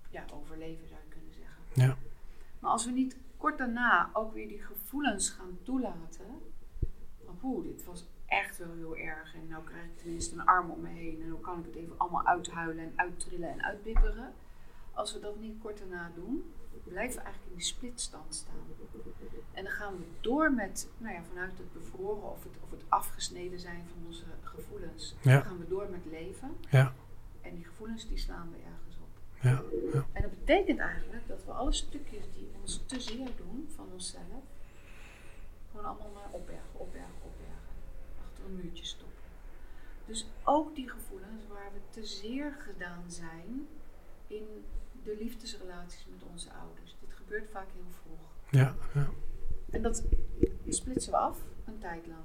[0.10, 1.64] ja, overleven, zou je kunnen zeggen.
[1.74, 1.98] Ja.
[2.60, 6.42] Maar als we niet kort daarna ook weer die gevoelens gaan toelaten,
[7.26, 10.70] van oeh, dit was echt wel heel erg en nou krijg ik tenminste een arm
[10.70, 14.34] om me heen en dan kan ik het even allemaal uithuilen en uittrillen en uitbibberen.
[15.00, 18.66] Als we dat niet kort daarna doen, blijven we eigenlijk in die splitstand staan.
[19.54, 22.84] En dan gaan we door met, nou ja, vanuit het bevroren of het, of het
[22.90, 25.16] afgesneden zijn van onze gevoelens.
[25.22, 25.34] Ja.
[25.34, 26.58] Dan gaan we door met leven.
[26.70, 26.94] Ja.
[27.42, 29.10] En die gevoelens die slaan we ergens op.
[29.42, 29.64] Ja.
[29.94, 30.06] ja.
[30.12, 34.44] En dat betekent eigenlijk dat we alle stukjes die ons te zeer doen van onszelf,
[35.72, 37.74] gewoon allemaal maar opbergen, opbergen, opbergen.
[38.24, 39.18] Achter een muurtje stoppen.
[40.06, 43.68] Dus ook die gevoelens waar we te zeer gedaan zijn
[44.28, 44.66] in
[45.04, 46.96] de liefdesrelaties met onze ouders.
[47.00, 48.20] Dit gebeurt vaak heel vroeg.
[48.50, 49.10] Ja, ja.
[49.70, 50.04] En dat
[50.68, 52.24] splitsen we af een tijd lang.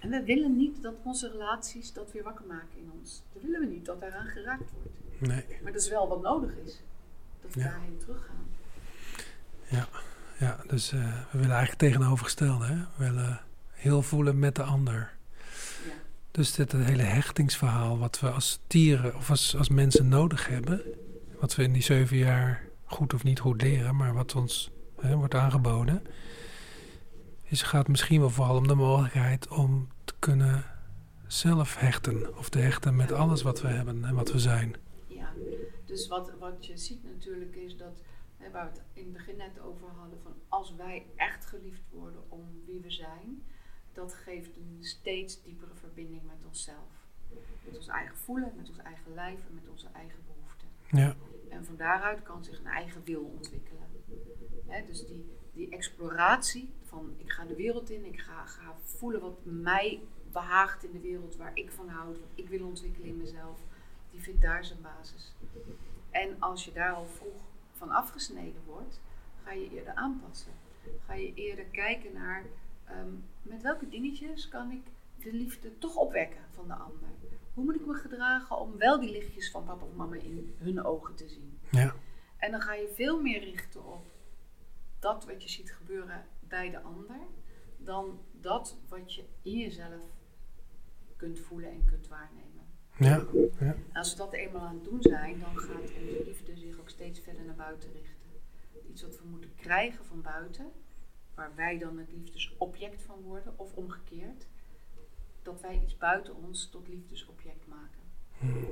[0.00, 3.22] En we willen niet dat onze relaties dat weer wakker maken in ons.
[3.32, 4.98] Dat willen we niet, dat daaraan geraakt wordt.
[5.18, 5.44] Nee.
[5.62, 6.82] Maar dat is wel wat nodig is.
[7.42, 7.66] Dat we Ja.
[7.70, 8.46] daarheen teruggaan.
[9.68, 9.88] Ja,
[10.38, 12.64] ja dus eh, we willen eigenlijk tegenovergestelde.
[12.66, 12.76] Hè?
[12.76, 15.16] We willen heel voelen met de ander.
[15.86, 15.92] Ja.
[16.30, 20.82] Dus dit het hele hechtingsverhaal wat we als dieren of als, als mensen nodig hebben.
[21.40, 24.70] Wat we in die zeven jaar goed of niet goed leren, maar wat ons
[25.00, 26.02] hè, wordt aangeboden.
[27.42, 30.64] Is, gaat misschien wel vooral om de mogelijkheid om te kunnen
[31.26, 32.38] zelf hechten.
[32.38, 34.76] Of te hechten met alles wat we hebben en wat we zijn.
[35.06, 35.32] Ja,
[35.84, 38.02] dus wat, wat je ziet natuurlijk is dat,
[38.36, 41.82] hè, waar we het in het begin net over hadden, van als wij echt geliefd
[41.90, 43.42] worden om wie we zijn,
[43.92, 47.06] dat geeft een steeds diepere verbinding met onszelf.
[47.64, 50.37] Met ons eigen voelen, met ons eigen lijf en met onze eigen behoeften.
[50.90, 51.16] Ja,
[51.48, 53.86] En van daaruit kan zich een eigen wil ontwikkelen.
[54.86, 59.38] Dus die, die exploratie van ik ga de wereld in, ik ga, ga voelen wat
[59.42, 60.00] mij
[60.32, 63.58] behaagt in de wereld, waar ik van houd, wat ik wil ontwikkelen in mezelf.
[64.10, 65.34] die vindt daar zijn basis.
[66.10, 67.40] En als je daar al vroeg
[67.72, 69.00] van afgesneden wordt,
[69.44, 70.52] ga je eerder aanpassen.
[71.06, 72.44] Ga je eerder kijken naar
[72.84, 74.82] ehm, met welke dingetjes kan ik
[75.24, 77.08] de liefde toch opwekken van de ander.
[77.58, 80.84] Hoe moet ik me gedragen om wel die lichtjes van papa of mama in hun
[80.84, 81.58] ogen te zien?
[81.70, 81.94] Ja.
[82.36, 84.06] En dan ga je veel meer richten op
[84.98, 87.16] dat wat je ziet gebeuren bij de ander,
[87.76, 90.02] dan dat wat je in jezelf
[91.16, 92.66] kunt voelen en kunt waarnemen.
[92.98, 93.24] Ja.
[93.58, 93.76] ja.
[93.92, 97.20] Als we dat eenmaal aan het doen zijn, dan gaat onze liefde zich ook steeds
[97.20, 98.30] verder naar buiten richten.
[98.90, 100.72] Iets wat we moeten krijgen van buiten,
[101.34, 104.46] waar wij dan het liefdesobject van worden, of omgekeerd,
[105.52, 108.00] dat wij iets buiten ons tot liefdesobject maken.
[108.38, 108.66] Hmm.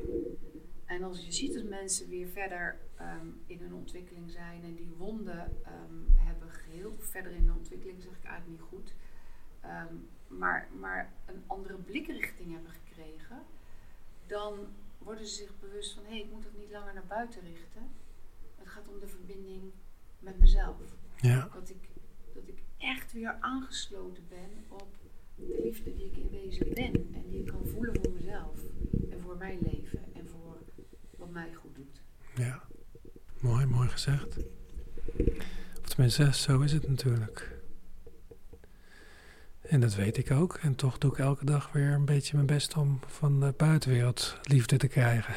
[0.85, 4.95] En als je ziet dat mensen weer verder ehm, in hun ontwikkeling zijn en die
[4.97, 8.95] wonden um, hebben geheeld, verder in de ontwikkeling zeg ik eigenlijk niet goed,
[9.61, 9.95] ehm,
[10.27, 13.43] maar, maar een andere blikrichting hebben gekregen,
[14.27, 14.67] dan
[14.99, 17.91] worden ze zich bewust van hé, hey, ik moet het niet langer naar buiten richten.
[18.57, 19.73] Het gaat om de verbinding
[20.19, 20.77] met mezelf.
[21.17, 21.49] Ja.
[21.53, 21.89] Dat, ik,
[22.35, 24.97] dat ik echt weer aangesloten ben op
[25.37, 28.61] de liefde die ik in wezen ben en die ik kan voelen voor mezelf
[29.11, 30.57] en voor mijn leven en voor
[31.16, 32.03] wat mij goed doet.
[32.35, 32.62] Ja,
[33.40, 34.37] mooi, mooi gezegd.
[35.83, 37.55] Of tenminste, zo is het natuurlijk.
[39.68, 40.59] En dat weet ik ook.
[40.62, 44.38] En toch doe ik elke dag weer een beetje mijn best om van de buitenwereld
[44.42, 45.35] liefde te krijgen.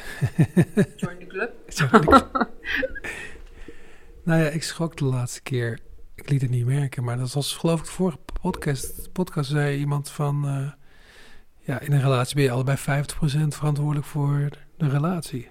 [0.96, 1.52] Join the club.
[4.24, 5.78] nou ja, ik schrok de laatste keer.
[6.14, 9.12] Ik liet het niet merken, maar dat was geloof ik de vorige podcast.
[9.12, 10.44] podcast zei iemand van...
[10.44, 10.70] Uh,
[11.58, 12.80] ja, in een relatie ben je allebei 50%
[13.48, 15.48] verantwoordelijk voor de relatie.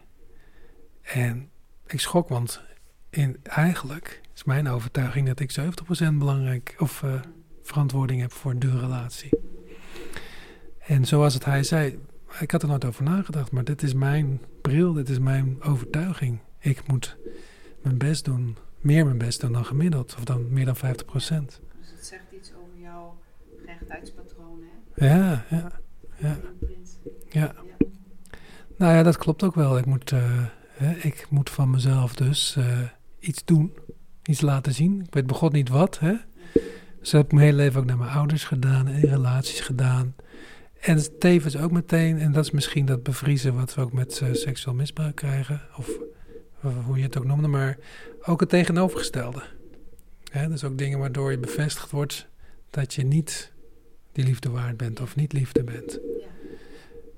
[1.02, 1.50] En
[1.88, 2.62] ik schrok, want
[3.10, 6.76] in, eigenlijk is mijn overtuiging dat ik 70% belangrijk...
[6.78, 7.14] of uh,
[7.62, 9.30] verantwoording heb voor de relatie.
[10.80, 12.00] En zoals het hij zei,
[12.40, 16.40] ik had er nooit over nagedacht, maar dit is mijn bril, dit is mijn overtuiging.
[16.60, 17.18] Ik moet
[17.82, 21.62] mijn best doen, meer mijn best doen dan gemiddeld, of dan meer dan 50 procent.
[21.80, 22.59] Dus het zegt iets over
[23.88, 25.08] hè?
[25.08, 25.72] Ja, ja,
[26.18, 26.40] ja.
[27.30, 27.54] Ja.
[28.78, 29.78] Nou ja, dat klopt ook wel.
[29.78, 32.80] Ik moet, uh, hè, ik moet van mezelf dus uh,
[33.20, 33.74] iets doen,
[34.24, 35.02] iets laten zien.
[35.02, 36.14] Ik weet begot niet wat, hè.
[37.00, 40.16] Dus dat heb ik mijn hele leven ook naar mijn ouders gedaan, in relaties gedaan.
[40.80, 44.34] En tevens ook meteen, en dat is misschien dat bevriezen wat we ook met uh,
[44.34, 45.90] seksueel misbruik krijgen, of
[46.86, 47.78] hoe je het ook noemde, maar
[48.22, 49.42] ook het tegenovergestelde.
[50.24, 52.28] Ja, dus ook dingen waardoor je bevestigd wordt
[52.70, 53.52] dat je niet
[54.12, 56.00] die liefde waard bent of niet liefde bent.
[56.20, 56.28] Ja.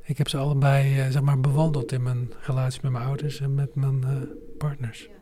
[0.01, 3.55] Ik heb ze allebei uh, zeg maar bewandeld in mijn relatie met mijn ouders en
[3.55, 4.21] met mijn uh,
[4.57, 5.05] partners.
[5.05, 5.19] Ja.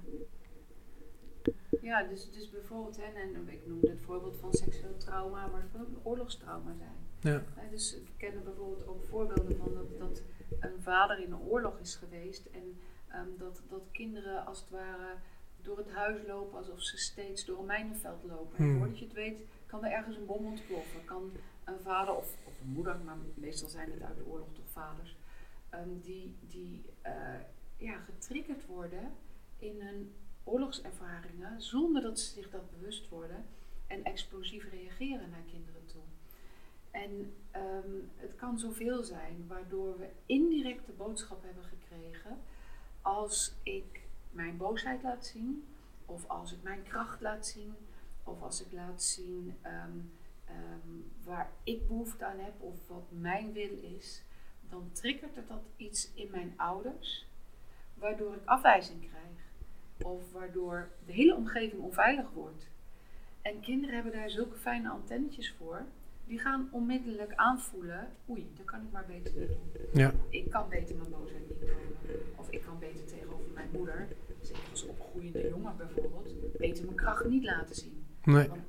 [1.82, 5.72] Ja, dus, dus bijvoorbeeld, hè, en ik noemde het voorbeeld van seksueel trauma, maar het
[5.72, 7.34] kan ook een oorlogstrauma zijn.
[7.34, 7.44] Ja.
[7.72, 10.22] Dus we kennen bijvoorbeeld ook voorbeelden van dat, dat
[10.60, 12.78] een vader in een oorlog is geweest en
[13.16, 15.14] um, dat, dat kinderen als het ware
[15.62, 18.58] door het huis lopen alsof ze steeds door een mijnenveld lopen.
[18.58, 18.78] En Hmm.
[18.78, 21.06] voordat je het weet, kan er ergens een bom ontploffen.
[21.06, 21.32] Kan
[21.74, 25.16] een vader of, een moeder, maar meestal zijn het uit de oorlog toch vaders,
[25.74, 27.14] um, die, die uh,
[27.78, 29.12] ja, getriggerd worden
[29.58, 33.46] in hun oorlogservaringen zonder dat ze zich dat bewust worden
[33.88, 36.02] en explosief reageren naar kinderen toe.
[36.92, 42.38] En um, het kan zoveel zijn waardoor we indirect de boodschap hebben gekregen
[43.02, 44.02] als ik
[44.32, 45.64] mijn boosheid laat zien,
[46.06, 47.76] of als ik mijn kracht laat zien,
[48.24, 50.12] of als ik laat zien um,
[50.50, 54.24] um, waar ik behoefte aan heb of wat mijn wil is,
[54.70, 57.28] dan triggert het dat iets in mijn ouders,
[57.94, 59.48] waardoor ik afwijzing krijg
[60.04, 62.70] of waardoor de hele omgeving onveilig wordt.
[63.42, 65.86] En kinderen hebben daar zulke fijne antennetjes voor.
[66.26, 70.02] Die gaan onmiddellijk aanvoelen, oei, dat kan ik maar beter niet doen.
[70.02, 70.12] Ja.
[70.30, 72.22] Ik kan beter mijn boosheid niet tonen.
[72.36, 74.08] Of ik kan beter tegenover mijn moeder,
[74.42, 78.06] zeker als opgroeiende jongen bijvoorbeeld, beter mijn kracht niet laten zien.
[78.24, 78.48] Nee.
[78.48, 78.62] Want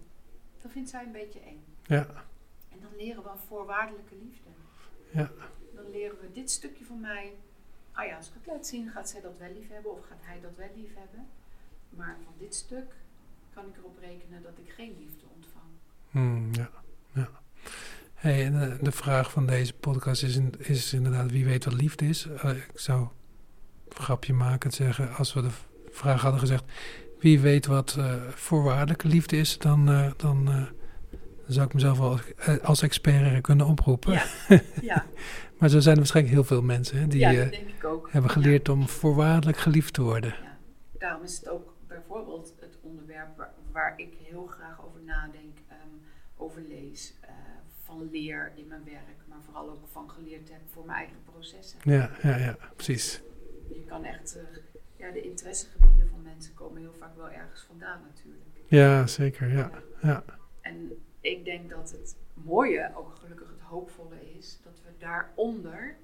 [0.63, 1.65] dat vindt zij een beetje eng.
[1.95, 2.07] Ja.
[2.69, 4.49] En dan leren we een voorwaardelijke liefde.
[5.11, 5.31] Ja.
[5.75, 7.33] Dan leren we dit stukje van mij
[7.93, 10.21] ah ja, als ik het laat zien, gaat zij dat wel lief hebben of gaat
[10.21, 11.27] hij dat wel lief hebben.
[11.89, 12.95] Maar van dit stuk
[13.55, 15.65] kan ik erop rekenen dat ik geen liefde ontvang.
[16.11, 16.71] Hmm, ja,
[17.13, 17.29] ja.
[18.15, 21.75] Hey, en de, de, vraag van deze podcast is, in, is inderdaad wie weet wat
[21.75, 22.27] liefde is.
[22.27, 25.51] Uh, ik zou een grapje maken en zeggen, als we de
[25.91, 26.65] vraag hadden gezegd,
[27.19, 30.69] wie weet wat uh, voorwaardelijke liefde is, dan, uh, dan,
[31.51, 32.19] dan zou ik mezelf wel
[32.63, 34.13] als expert kunnen oproepen.
[34.13, 34.25] Ja.
[34.83, 35.07] ja.
[35.59, 38.09] Maar zo zijn er waarschijnlijk heel veel mensen hè, die ja, dat denk ik ook.
[38.13, 38.73] hebben geleerd ja.
[38.73, 40.35] om voorwaardelijk geliefd te worden.
[40.43, 40.59] Ja.
[40.99, 46.01] Daarom is het ook bijvoorbeeld het onderwerp waar, waar ik heel graag over nadenk, um,
[46.37, 47.31] over lees, uh,
[47.85, 51.79] van leer in mijn werk, maar vooral ook van geleerd heb voor mijn eigen processen.
[51.83, 53.23] Ja, ja, ja precies.
[53.87, 54.43] kan echt, uh,
[54.97, 58.45] ja, de interessegebieden van mensen komen heel vaak wel ergens vandaan natuurlijk.
[58.67, 59.71] Ja, zeker, ja.
[60.03, 60.25] ja.
[60.61, 65.97] En ik denk dat het mooie, ook gelukkig het hoopvolle is, dat we daaronder,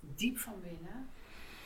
[0.00, 1.08] diep van binnen,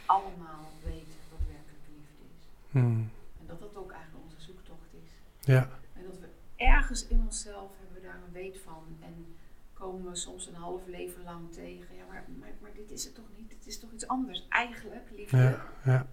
[0.07, 2.45] allemaal weten wat werkelijk liefde is.
[2.71, 3.11] Hmm.
[3.41, 5.11] En dat dat ook eigenlijk onze zoektocht is.
[5.41, 5.69] Ja.
[5.93, 8.97] En dat we ergens in onszelf hebben we daar een weet van.
[9.01, 9.37] En
[9.73, 11.97] komen we soms een half leven lang tegen.
[11.97, 13.51] Ja, maar, maar, maar dit is het toch niet?
[13.51, 14.47] Dit is toch iets anders?
[14.49, 15.37] Eigenlijk, liefde.
[15.37, 16.07] Ja, ja.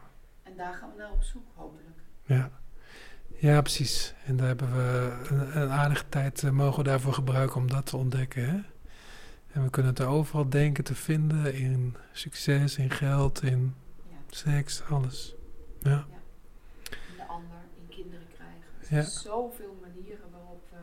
[0.43, 1.99] En daar gaan we naar op zoek, hopelijk.
[2.25, 2.51] Ja.
[3.39, 4.13] Ja, precies.
[4.25, 7.85] En daar hebben we een, een aardige tijd uh, mogen we daarvoor gebruiken om dat
[7.85, 8.49] te ontdekken.
[8.49, 8.59] Hè?
[9.51, 13.73] En we kunnen het overal denken te vinden in succes, in geld, in
[14.09, 14.15] Ja.
[14.29, 15.35] seks, alles.
[15.81, 16.05] Ja.
[16.89, 18.61] In de ander, in kinderen krijgen.
[18.79, 19.01] Er Ja.
[19.01, 20.77] zijn zoveel manieren waarop we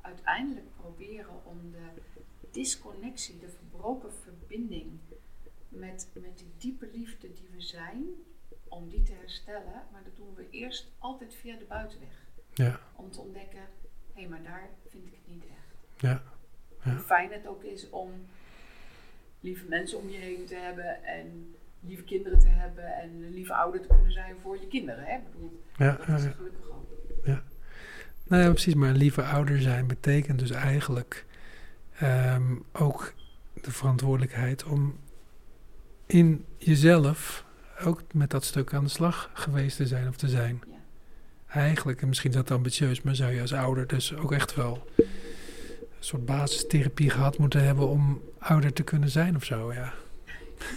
[0.00, 2.02] uiteindelijk proberen om de
[2.50, 4.90] disconnectie, de verbroken verbinding
[5.68, 8.04] met, met die diepe liefde die we zijn,
[8.74, 9.82] om die te herstellen.
[9.92, 12.22] Maar dat doen we eerst altijd via de buitenweg.
[12.54, 12.80] Ja.
[12.96, 13.62] Om te ontdekken,
[14.12, 16.00] hé, maar daar vind ik het niet echt.
[16.02, 16.22] Ja.
[16.84, 16.90] Ja.
[16.90, 18.10] Hoe fijn het ook is om
[19.40, 23.54] lieve mensen om je heen te hebben en lieve kinderen te hebben en een lieve
[23.54, 25.04] ouder te kunnen zijn voor je kinderen.
[25.04, 25.16] Hè?
[25.16, 26.30] Ik bedoel, Ja, dat ja, is ja.
[26.30, 26.94] gelukkig ook.
[28.24, 28.74] Nou ja, precies.
[28.74, 31.26] Maar een lieve ouder zijn betekent dus eigenlijk
[31.98, 33.14] ehm, ook
[33.62, 34.98] de verantwoordelijkheid om
[36.06, 37.44] in jezelf
[37.84, 40.62] ook met dat stuk aan de slag geweest te zijn of te zijn.
[40.66, 40.72] Ja.
[41.46, 44.88] Eigenlijk, en misschien is dat ambitieus, maar zou je als ouder dus ook echt wel
[44.98, 45.06] een
[45.98, 49.92] soort basistherapie gehad moeten hebben om ouder te kunnen zijn of zo, ja.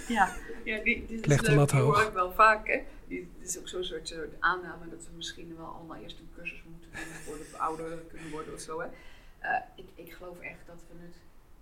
[0.08, 2.08] Ja, ja die, die de lat die hoor hoog.
[2.08, 2.68] ik wel vaak.
[2.68, 2.80] Hè?
[3.08, 6.30] Die, dit is ook zo'n soort, soort aanname dat we misschien wel allemaal eerst een
[6.36, 8.80] cursus moeten doen voordat we ouder kunnen worden of zo.
[8.82, 8.88] Hè?
[9.40, 11.16] Eh, ik, ik geloof echt dat we het,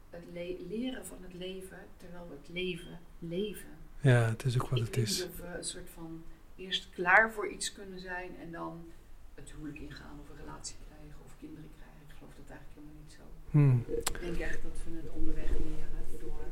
[0.10, 3.75] het le- leren van het leven terwijl we het leven leven.
[4.12, 5.26] Ja, het is ook wat ik het is.
[5.26, 6.24] of we een soort van
[6.56, 8.86] eerst klaar voor iets kunnen zijn en dan
[9.34, 12.02] het huwelijk ingaan of een relatie krijgen of kinderen krijgen.
[12.08, 13.24] Ik geloof dat eigenlijk helemaal niet zo.
[13.52, 13.84] Hmm.
[14.14, 16.46] Ik denk echt dat we het onderweg leren door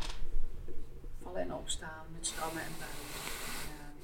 [1.22, 3.12] vallen en opstaan met stromen en buien.
[3.70, 3.96] En,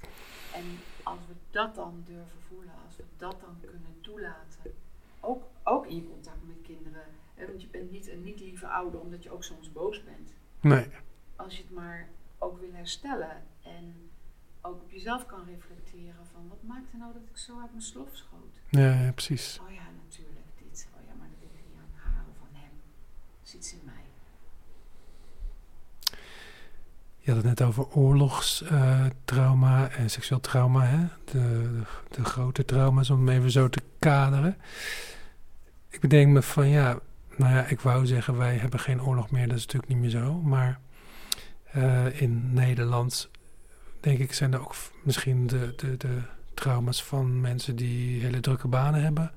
[0.00, 0.64] eh, en
[1.02, 4.62] als we dat dan durven voelen, als we dat dan kunnen toelaten,
[5.20, 7.04] ook, ook in je contact met kinderen.
[7.34, 10.32] Hè, want je bent niet een niet lieve ouder omdat je ook soms boos bent.
[10.60, 10.86] Nee,
[11.36, 12.08] Als je het maar
[12.42, 14.10] ook wil herstellen en
[14.60, 18.08] ook op jezelf kan reflecteren van wat maakte nou dat ik zo uit mijn slof
[18.12, 18.60] schoot?
[18.68, 19.60] ja, ja, precies.
[19.62, 20.88] Oh ja, natuurlijk dit.
[20.96, 22.70] Oh ja, maar dat ligt niet aan haar of aan hem.
[23.38, 23.94] Dat is iets in mij.
[27.18, 31.06] Je had het net over oorlogstrauma en seksueel trauma, hè?
[31.24, 34.56] De, de, de grote trauma's, om even zo te kaderen.
[35.88, 36.98] Ik bedenk me van, ja,
[37.36, 40.10] nou ja, ik wou zeggen, wij hebben geen oorlog meer, dat is natuurlijk niet meer
[40.10, 40.34] zo.
[40.34, 40.80] Maar
[41.72, 43.30] eh, in Nederland,
[44.00, 46.22] denk ik, zijn er ook misschien de, de, de
[46.54, 49.32] trauma's van mensen die hele drukke banen hebben.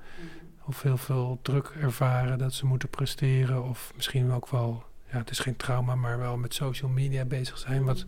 [0.67, 3.63] Of heel veel druk ervaren dat ze moeten presteren.
[3.63, 7.58] Of misschien ook wel, ja, het is geen trauma, maar wel met social media bezig
[7.58, 7.84] zijn.
[7.84, 8.06] Wat,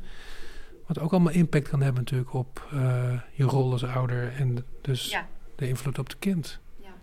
[0.85, 4.33] wat ook allemaal impact kan hebben natuurlijk op eh, je rol als ouder.
[4.33, 6.59] En dus Ja, de invloed op het kind.
[6.79, 6.93] ja.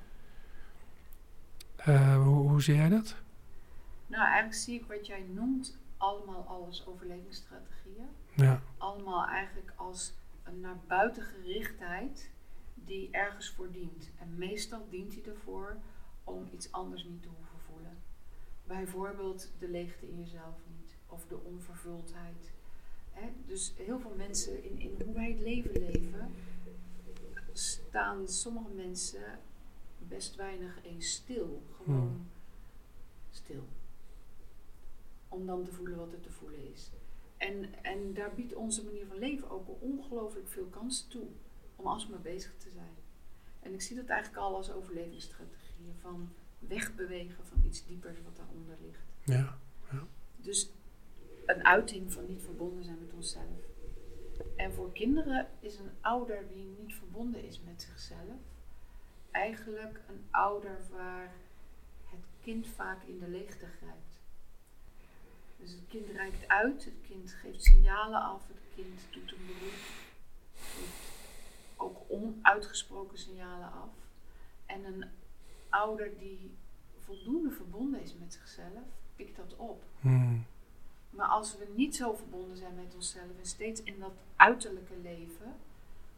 [1.76, 3.14] Eh, hoe, hoe zie jij dat?
[4.06, 8.08] Nou, eigenlijk zie ik wat jij noemt allemaal als overlevingsstrategieën.
[8.34, 12.30] Ja, Allemaal eigenlijk als een naar buiten gerichtheid
[12.74, 14.10] die ergens voor dient.
[14.18, 15.76] En meestal dient die ervoor
[16.24, 17.96] om iets anders niet te hoeven voelen.
[18.66, 20.96] Bijvoorbeeld de leegte in jezelf niet.
[21.06, 22.52] Of de onvervuldheid.
[23.12, 23.28] Hè?
[23.46, 26.34] Dus heel veel mensen in, in hoe wij het leven leven,
[27.52, 29.38] staan sommige mensen
[29.98, 31.62] best weinig eens stil.
[31.76, 32.26] Gewoon Hmm.
[33.30, 33.64] stil.
[35.34, 36.90] Om dan te voelen wat er te voelen is.
[37.36, 41.26] En, en daar biedt onze manier van leven ook ongelooflijk veel kansen toe
[41.76, 42.94] om alsmaar bezig te zijn.
[43.60, 46.28] En ik zie dat eigenlijk al als overlevingsstrategieën van
[46.58, 49.04] wegbewegen van iets diepers wat daaronder ligt.
[49.24, 49.58] ja,
[50.36, 50.70] Dus
[51.46, 53.58] een uiting van niet verbonden zijn met onszelf.
[54.56, 58.40] En voor kinderen is een ouder die niet verbonden is met zichzelf
[59.34, 61.32] eigenlijk een ouder waar
[62.04, 64.13] het kind vaak in de leegte grijpt.
[65.64, 69.74] Dus het kind reikt uit, het kind geeft signalen af, het kind doet een beroep,
[71.76, 73.90] ook onuitgesproken signalen af.
[74.66, 75.04] En een
[75.68, 76.54] ouder die
[76.98, 78.84] voldoende verbonden is met zichzelf,
[79.16, 79.82] pikt dat op.
[80.00, 80.46] Hmm.
[81.10, 85.54] Maar als we niet zo verbonden zijn met onszelf en steeds in dat uiterlijke leven,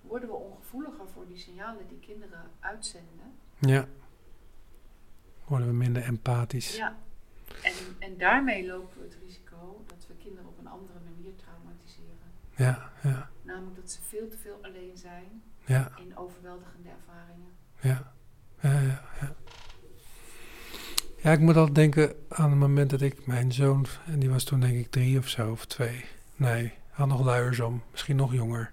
[0.01, 3.33] worden we ongevoeliger voor die signalen die kinderen uitzenden.
[3.59, 3.89] ja.
[5.45, 6.77] Worden we minder empathisch.
[6.77, 6.97] Ja.
[7.63, 12.31] En, en daarmee lopen we het risico dat we kinderen op een andere manier traumatiseren.
[12.57, 13.31] Ja, ja.
[13.43, 17.49] Namelijk dat ze veel te veel alleen zijn Ja, in overweldigende ervaringen.
[17.81, 18.15] ja.
[18.61, 19.35] Ja, ja, ja.
[21.23, 24.45] Ja, ik moet altijd denken aan het moment dat ik mijn zoon, en die was
[24.45, 26.05] toen denk ik drie of zo, of twee.
[26.37, 28.73] Nee, had nog luiers om, misschien nog jonger.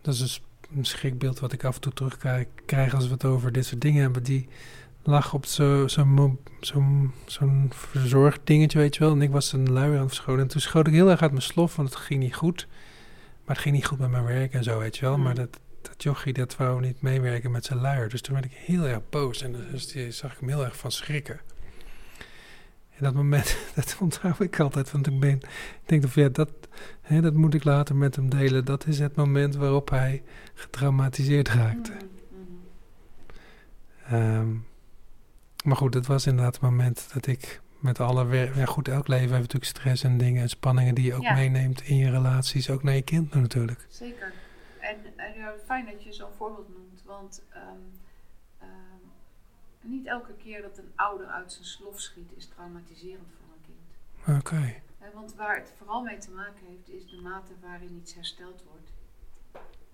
[0.00, 0.42] Dat is een s-
[0.76, 3.80] een schrikbeeld wat ik af en toe terugkrijg krijg als we het over dit soort
[3.80, 4.22] dingen hebben.
[4.22, 4.48] Die
[5.06, 9.12] lag op zo- zo'n mo- zo'n zo'n verzorgd dingetje, weet je wel.
[9.12, 10.42] En ik was een luier aan het verschonen.
[10.42, 12.66] En toen schoot ik heel erg uit mijn slof, want het ging niet goed.
[13.44, 15.18] Maar het ging niet goed met mijn werk en zo, weet je wel.
[15.18, 15.34] Maar Mm.
[15.36, 18.08] dat, dat jochie, dat wou niet meewerken met zijn luier.
[18.08, 19.42] Dus toen werd ik heel erg boos.
[19.42, 21.40] En dus die zag ik hem heel erg van schrikken.
[22.96, 24.90] En dat moment, dat onthoud ik altijd.
[24.90, 25.48] Want ik, ben, ik
[25.86, 26.50] denk van ja, dat,
[27.00, 28.64] hè, dat moet ik later met hem delen.
[28.64, 30.22] Dat is het moment waarop hij
[30.54, 31.92] getraumatiseerd raakte.
[31.92, 32.40] Mhm,
[34.06, 34.14] mhm.
[34.14, 34.48] Ehm,
[35.64, 38.54] maar goed, dat was inderdaad het moment dat ik met alle werk...
[38.54, 41.34] Ja goed, elk leven heeft natuurlijk stress en dingen en spanningen die je ook Ja.
[41.34, 42.70] meeneemt in je relaties.
[42.70, 43.86] Ook naar je kind natuurlijk.
[43.88, 44.32] Zeker.
[44.80, 47.64] En, en ja, fijn dat je zo'n voorbeeld noemt, want ehm,
[48.58, 49.00] ehm,
[49.80, 54.38] niet elke keer dat een ouder uit zijn slof schiet is traumatiserend voor een kind.
[54.38, 54.82] Oké.
[55.14, 58.92] Want waar het vooral mee te maken heeft, is de mate waarin iets hersteld wordt.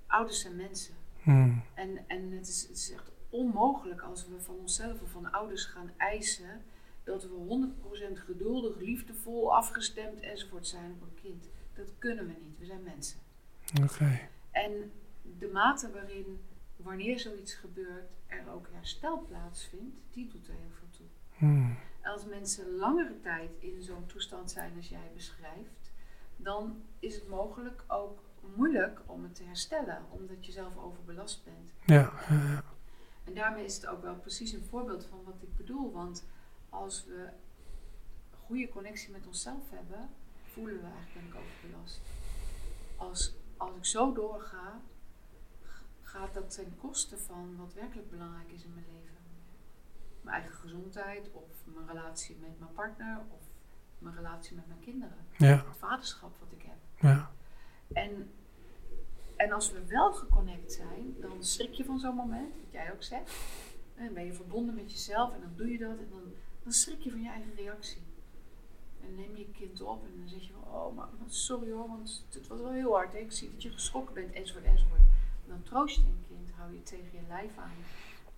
[0.06, 0.94] Ouders zijn mensen.
[1.22, 1.62] Hmm.
[1.74, 5.64] En, en het, is, het is echt onmogelijk als we van onszelf of van ouders
[5.64, 6.62] gaan eisen
[7.05, 7.70] dat we
[8.16, 11.49] 100% geduldig, liefdevol, afgestemd enzovoort zijn op een kind.
[11.74, 12.59] Dat kunnen we niet.
[12.59, 13.20] We zijn mensen.
[13.83, 14.28] Oké.
[14.51, 14.93] En
[15.39, 16.41] de mate waarin,
[16.76, 21.07] wanneer zoiets gebeurt, er ook herstel plaatsvindt, die doet er heel veel toe.
[21.37, 21.76] Hmm.
[22.03, 25.93] Als mensen langere tijd in zo'n toestand zijn als jij beschrijft,
[26.37, 28.22] dan is het mogelijk ook
[28.57, 31.72] moeilijk om het te herstellen, omdat je zelf overbelast bent.
[31.87, 32.64] Ja, ja, ja.
[33.24, 35.92] En daarmee is het ook wel precies een voorbeeld van wat ik bedoel.
[35.92, 36.24] Want
[36.68, 37.14] als we
[38.30, 40.08] een goede connectie met onszelf hebben,
[40.52, 42.00] voelen we eigenlijk ben ik overbelast.
[42.96, 44.80] Als, als ik zo doorga,
[46.02, 49.16] gaat dat ten koste van wat werkelijk belangrijk is in mijn leven.
[50.20, 53.40] Mijn eigen gezondheid, of mijn relatie met mijn partner, of
[53.98, 55.26] mijn relatie met mijn kinderen.
[55.38, 56.76] ja, Het vaderschap wat ik heb.
[57.00, 57.30] ja.
[57.92, 58.32] En,
[59.41, 63.03] en als we wel geconnect zijn, dan schrik je van zo'n moment, wat jij ook
[63.03, 63.32] zegt.
[63.95, 66.22] En dan ben je verbonden met jezelf en dan doe je dat en dan,
[66.62, 68.03] dan schrik je van je eigen reactie.
[69.01, 72.24] En neem je kind op en dan zeg je van, oh, maar sorry hoor, want
[72.30, 73.12] het was wel heel hard.
[73.12, 73.18] Hè?
[73.18, 75.01] Ik zie dat je geschrokken bent, enzovoort, enzovoort.
[75.45, 77.76] En dan troost je een kind, hou je tegen je lijf aan.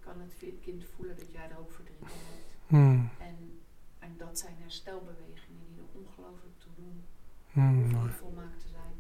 [0.00, 2.56] Kan het kind voelen dat jij er ook verdriet om hebt.
[2.66, 3.10] Hmm.
[3.18, 3.60] En,
[3.98, 7.04] en dat zijn herstelbewegingen die er ongelooflijk toe doen
[7.52, 8.92] Hmm, om mooi, niet volmaakt te zijn.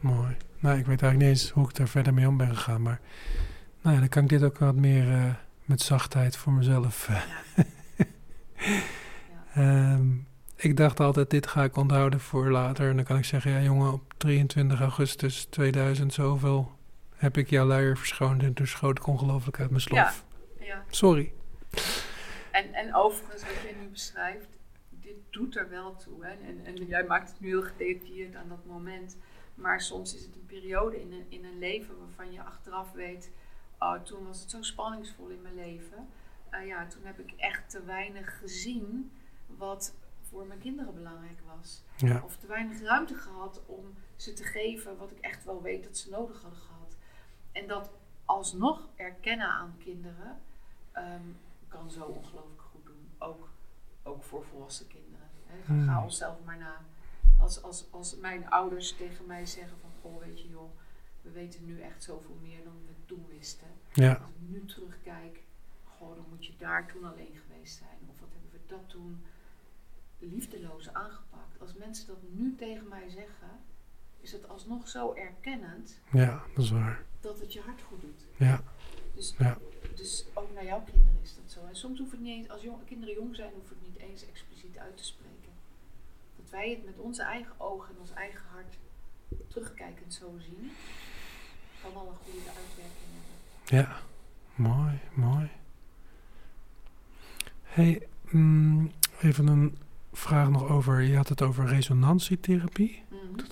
[0.00, 0.36] mooi.
[0.60, 2.82] Nou, ik weet eigenlijk niet eens hoe ik daar verder mee om ben gegaan.
[2.82, 3.00] Maar
[3.80, 5.34] nou ja, dan kan ik dit ook wat meer eh,
[5.64, 7.08] met zachtheid voor mezelf.
[7.08, 7.22] eh.
[9.54, 9.62] Ja.
[9.94, 10.06] Ehm,
[10.56, 12.90] ik dacht altijd, dit ga ik onthouden voor later.
[12.90, 16.72] En dan kan ik zeggen, ja jongen, op 23 augustus 2000 zoveel
[17.16, 18.42] heb ik jouw luier verschoond.
[18.42, 20.24] En toen schoot ik ongelooflijk uit mijn slof.
[20.60, 20.84] Ja.
[20.90, 21.32] Sorry.
[22.50, 24.48] En, en overigens, wat jij nu beschrijft,
[24.90, 26.24] dit doet er wel toe.
[26.24, 26.30] Hè?
[26.30, 29.16] En, en jij maakt het nu heel gedetailleerd aan dat moment.
[29.58, 33.30] Maar soms is het een periode in een, in een leven waarvan je achteraf weet...
[33.78, 36.08] Oh, toen was het zo spanningsvol in mijn leven.
[36.50, 39.12] Eh, ja, toen heb ik echt te weinig gezien
[39.46, 41.82] wat voor mijn kinderen belangrijk was.
[41.96, 45.84] Ja, Of te weinig ruimte gehad om ze te geven wat ik echt wel weet
[45.84, 46.96] dat ze nodig hadden gehad.
[47.52, 47.90] En dat
[48.24, 50.40] alsnog erkennen aan kinderen
[50.92, 51.22] ehm,
[51.68, 53.08] kan zo ongelooflijk goed doen.
[53.18, 53.48] Ook,
[54.02, 55.28] ook voor volwassen kinderen.
[55.46, 55.62] Hè.
[55.62, 55.84] Ga, Hmm.
[55.88, 56.84] ga onszelf maar na.
[57.40, 60.70] Als, als, als mijn ouders tegen mij zeggen van, goh weet je joh,
[61.22, 63.68] we weten nu echt zoveel meer dan we toen wisten.
[63.92, 65.42] ja, Als ik nu terugkijk,
[65.84, 67.98] goh, dan moet je daar toen alleen geweest zijn.
[68.10, 69.22] Of wat hebben we dat toen
[70.18, 71.60] liefdeloos aangepakt.
[71.60, 73.50] Als mensen dat nu tegen mij zeggen,
[74.20, 77.04] is het alsnog zo erkennend ja, dat is waar.
[77.20, 78.26] dat het je hart goed doet.
[78.36, 78.62] Ja,
[79.14, 79.58] Dus, Ja.
[79.94, 81.64] dus ook naar jouw kinderen is dat zo.
[81.66, 84.26] En soms hoeft het niet eens, als jong, kinderen jong zijn, hoeft het niet eens
[84.26, 85.47] expliciet uit te spreken.
[86.50, 88.78] Dat wij het met onze eigen ogen en ons eigen hart
[89.48, 90.70] terugkijkend zo zien,
[91.82, 93.78] kan al een goede uitwerking hebben.
[93.78, 93.96] ja.
[94.54, 95.50] Mooi, mooi.
[97.62, 99.78] hey, mm, even een
[100.12, 103.02] vraag nog over, je had het over resonantietherapie.
[103.08, 103.44] Mhm.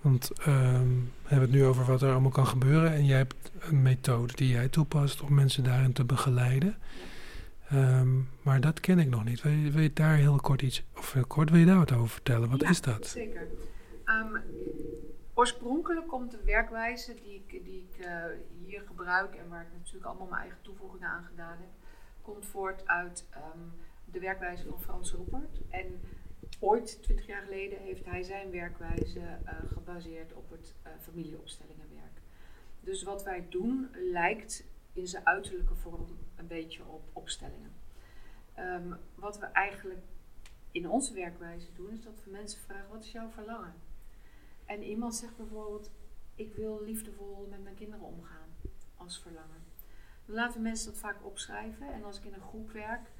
[0.00, 0.88] Want ehm,
[1.22, 2.92] we hebben het nu over wat er allemaal kan gebeuren.
[2.92, 6.76] En jij hebt een methode die jij toepast om mensen daarin te begeleiden.
[7.72, 9.42] Ehm, maar dat ken ik nog niet.
[9.42, 11.92] Wil je, wil je daar heel kort iets, of heel kort, wil je daar wat
[11.92, 12.50] over vertellen?
[12.50, 13.06] Wat Ja, is dat?
[13.06, 13.48] Zeker.
[14.04, 14.36] Ehm,
[15.34, 18.24] oorspronkelijk komt de werkwijze die ik, die ik eh,
[18.64, 21.70] hier gebruik en waar ik natuurlijk allemaal mijn eigen toevoegingen aan gedaan heb,
[22.22, 23.58] komt voort uit ehm,
[24.04, 25.60] de werkwijze van Frans Ruppert.
[25.70, 26.00] En
[26.60, 32.20] ooit, 20 jaar geleden, heeft hij zijn werkwijze uh, gebaseerd op het uh, familieopstellingenwerk.
[32.80, 37.72] Dus wat wij doen lijkt in zijn uiterlijke vorm een beetje op opstellingen.
[38.58, 40.02] Um, wat we eigenlijk
[40.70, 43.74] in onze werkwijze doen, is dat we mensen vragen: wat is jouw verlangen?
[44.64, 45.90] En iemand zegt bijvoorbeeld:
[46.34, 48.48] ik wil liefdevol met mijn kinderen omgaan
[48.96, 49.64] als verlangen.
[50.26, 51.92] Dan laten mensen dat vaak opschrijven.
[51.92, 53.10] En als ik in een groep werk,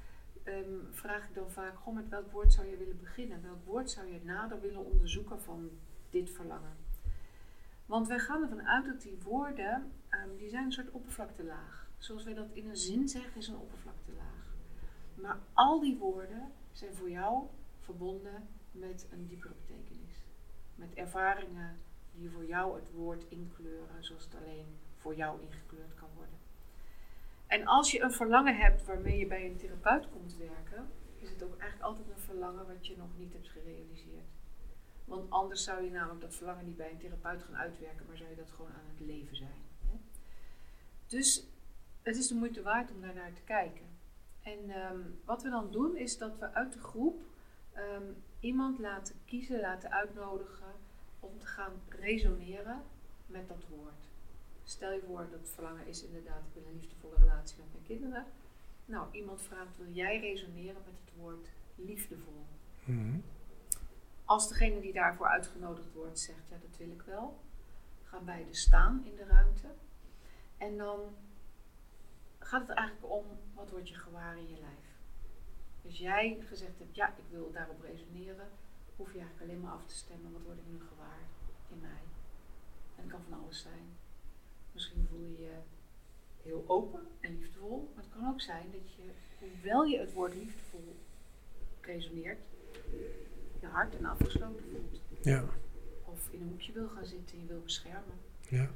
[0.43, 3.41] um, vraag ik dan vaak: met welk woord zou je willen beginnen?
[3.41, 5.69] Welk woord zou je nader willen onderzoeken van
[6.09, 6.75] dit verlangen?
[7.85, 11.87] Want wij gaan ervan uit dat die woorden, um, die zijn een soort oppervlaktelaag.
[11.97, 14.55] Zoals wij dat in een zin zeggen, is een oppervlaktelaag.
[15.15, 17.47] Maar al die woorden zijn voor jou
[17.79, 20.25] verbonden met een diepere betekenis.
[20.75, 21.77] Met ervaringen
[22.11, 24.65] die voor jou het woord inkleuren zoals het alleen
[24.97, 26.37] voor jou ingekleurd kan worden.
[27.47, 31.43] En als je een verlangen hebt waarmee je bij een therapeut komt werken, is het
[31.43, 34.27] ook eigenlijk altijd een verlangen wat je nog niet hebt gerealiseerd.
[35.05, 38.29] Want anders zou je namelijk dat verlangen niet bij een therapeut gaan uitwerken, maar zou
[38.29, 39.61] je dat gewoon aan het leven zijn.
[39.85, 39.95] Hè?
[41.07, 41.47] Dus
[42.01, 43.85] het is de moeite waard om daar naar te kijken.
[44.41, 47.21] En ehm, wat we dan doen is dat we uit de groep
[47.73, 48.03] ehm,
[48.39, 50.73] iemand laten kiezen, laten uitnodigen
[51.19, 52.81] om te gaan resoneren
[53.25, 54.01] met dat woord.
[54.63, 58.25] Stel je voor dat verlangen is inderdaad, ik wil een liefdevolle relatie met mijn kinderen.
[58.85, 62.45] Nou, iemand vraagt, wil jij resoneren met het woord liefdevol?
[62.83, 63.19] Mhm.
[64.33, 67.39] Als degene die daarvoor uitgenodigd wordt zegt, ja dat wil ik wel,
[68.03, 69.67] gaan beide staan in de ruimte.
[70.57, 70.99] En dan
[72.39, 74.87] gaat het eigenlijk om, wat wordt je gewaar in je lijf?
[75.81, 78.47] Dus jij gezegd hebt, ja ik wil daarop resoneren,
[78.95, 81.23] hoef je eigenlijk alleen maar af te stemmen, wat word ik nu gewaar
[81.69, 82.03] in mij?
[82.95, 83.97] En het kan van alles zijn.
[84.71, 85.57] Misschien voel je je
[86.43, 90.35] heel open en liefdevol, maar het kan ook zijn dat je, hoewel je het woord
[90.35, 90.95] liefdevol
[91.81, 92.39] resoneert,
[93.63, 95.01] je hart en afgesloten voelt.
[95.21, 95.43] Ja.
[96.03, 98.19] Of in een hoekje wil gaan zitten en je wil beschermen.
[98.49, 98.69] Ja.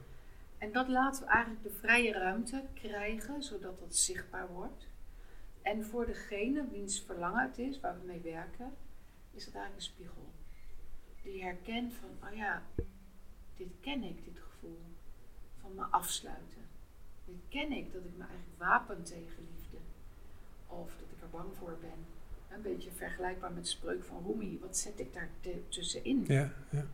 [0.57, 4.87] En dat laten we eigenlijk de vrije ruimte krijgen, zodat dat zichtbaar wordt.
[5.61, 8.73] En voor degene wiens verlangen het is, waar we mee werken,
[9.31, 10.31] is dat eigenlijk een spiegel.
[11.23, 12.63] Die herkent van, oh ja,
[13.57, 14.81] dit ken ik, dit gevoel.
[15.61, 16.65] Van me afsluiten.
[17.25, 19.77] Dit ken ik, dat ik me eigenlijk wapen tegen liefde.
[20.67, 22.16] Of dat ik er bang voor ben.
[22.49, 24.59] Een beetje vergelijkbaar met de spreuk van Rumi.
[24.59, 25.29] Wat zet ik daar
[25.69, 26.23] tussenin?
[26.27, 26.85] Ja, ja.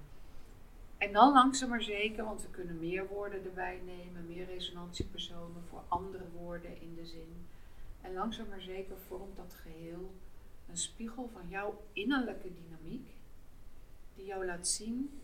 [0.97, 5.84] En dan langzaam maar zeker, want we kunnen meer woorden erbij nemen, meer resonantiepersonen voor
[5.88, 7.47] andere woorden in de zin.
[8.01, 10.14] En langzaam maar zeker vormt dat geheel
[10.70, 13.10] een spiegel van jouw innerlijke dynamiek,
[14.16, 15.22] die jou laat zien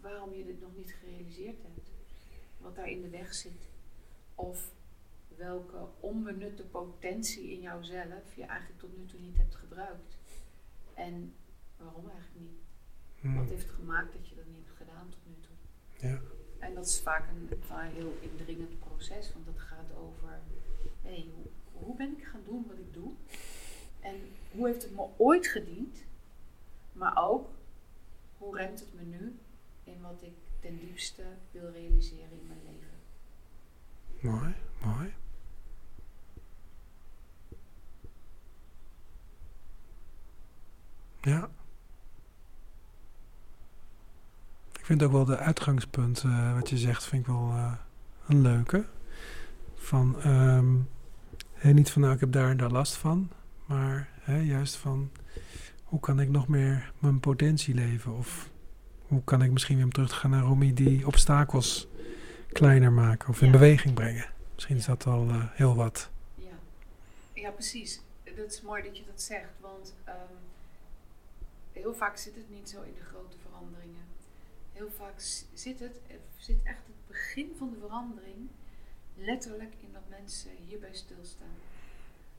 [0.00, 1.90] waarom je dit nog niet gerealiseerd hebt,
[2.58, 3.68] wat daar in de weg zit,
[4.34, 4.72] of
[5.40, 10.18] welke onbenutte potentie in jouzelf je eigenlijk tot nu toe niet hebt gebruikt.
[10.94, 11.34] En
[11.76, 12.58] waarom eigenlijk niet?
[13.20, 13.36] Hmm.
[13.36, 16.08] Wat heeft gemaakt dat je dat niet hebt gedaan tot nu toe?
[16.08, 16.20] Ja.
[16.58, 20.40] En dat is vaak een, een heel indringend proces, want dat gaat over
[21.02, 23.12] hey, hoe, hoe ben ik gaan doen wat ik doe?
[24.00, 24.16] En
[24.50, 26.04] hoe heeft het me ooit gediend?
[26.92, 27.48] Maar ook,
[28.38, 29.38] hoe remt het me nu
[29.84, 32.98] in wat ik ten diepste wil realiseren in mijn leven?
[34.20, 35.14] Mooi, mooi.
[41.20, 41.50] Ja.
[44.72, 47.72] Ik vind ook wel de uitgangspunt, uh, wat je zegt, vind ik wel uh,
[48.26, 48.84] een leuke.
[49.74, 50.88] Van, um,
[51.62, 53.30] niet van nou, ik heb daar en daar last van,
[53.66, 54.08] maar
[54.42, 55.10] juist van
[55.84, 58.16] hoe kan ik nog meer mijn potentie leven?
[58.16, 58.50] Of
[59.06, 61.88] hoe kan ik misschien weer om terug gaan naar Romy die obstakels
[62.52, 64.26] kleiner maken of in beweging brengen?
[64.54, 66.10] Misschien is dat al uh, heel wat.
[66.34, 66.44] Ja.
[67.32, 68.00] ja, precies.
[68.36, 70.14] Dat is mooi dat je dat zegt, want um,
[71.72, 74.04] heel vaak zit het niet zo in de grote veranderingen.
[74.72, 75.20] Heel vaak
[75.54, 75.92] zit het,
[76.36, 78.50] zit echt het begin van de verandering
[79.14, 81.56] letterlijk in dat mensen hierbij stilstaan.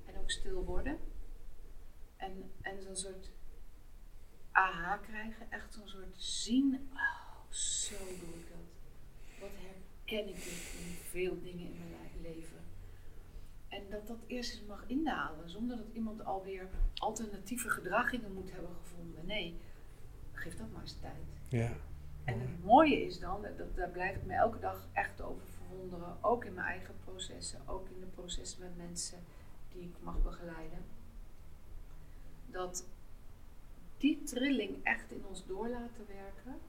[0.06, 1.00] En ook stil worden.
[2.18, 3.30] En, en zo'n soort
[4.52, 5.52] aha krijgen.
[5.52, 6.90] Echt zo'n soort zien.
[6.94, 8.68] Oh, zo doe ik dat.
[9.40, 12.71] Wat herken ik dit in veel dingen in mijn leven.
[13.72, 15.50] En dat dat eerst eens mag indalen.
[15.50, 19.26] Zonder dat iemand alweer alternatieve gedragingen moet hebben gevonden.
[19.26, 19.60] Nee,
[20.32, 21.26] geef dat maar eens tijd.
[21.48, 21.72] Ja.
[22.24, 26.24] En het mooie is dan, dat, daar blijf ik me elke dag echt over verwonderen.
[26.24, 27.68] Ook in mijn eigen processen.
[27.68, 29.20] Ook in de processen met mensen
[29.70, 30.80] die ik mag begeleiden.
[32.48, 32.86] Dat
[33.98, 36.60] die trilling echt in ons door laten werken,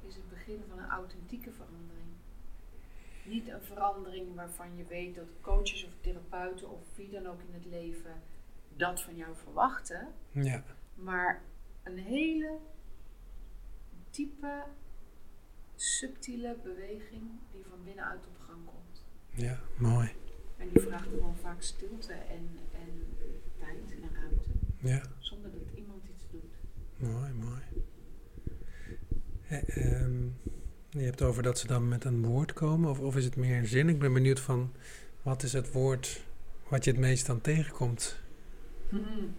[0.00, 2.11] is het begin van een authentieke verandering.
[3.24, 7.54] Niet een verandering waarvan je weet dat coaches of therapeuten of wie dan ook in
[7.54, 8.22] het leven
[8.76, 10.08] dat van jou verwachten.
[10.30, 10.64] Ja.
[10.94, 11.42] Maar
[11.82, 12.58] een hele
[14.10, 14.64] diepe,
[15.74, 19.04] subtiele beweging die van binnenuit op gang komt.
[19.30, 20.10] Ja, mooi.
[20.56, 23.16] En die vraagt gewoon vaak stilte en, en
[23.58, 24.50] tijd en ruimte.
[24.78, 25.02] Ja.
[25.18, 26.54] Zonder dat iemand iets doet.
[26.96, 27.62] Mooi, mooi.
[29.48, 30.06] Eh,
[31.00, 33.56] je hebt over dat ze dan met een woord komen, of, of is het meer
[33.56, 33.88] een zin?
[33.88, 34.72] Ik ben benieuwd van,
[35.22, 36.24] wat is het woord
[36.68, 38.18] wat je het meest dan tegenkomt?
[38.88, 39.34] Hmm.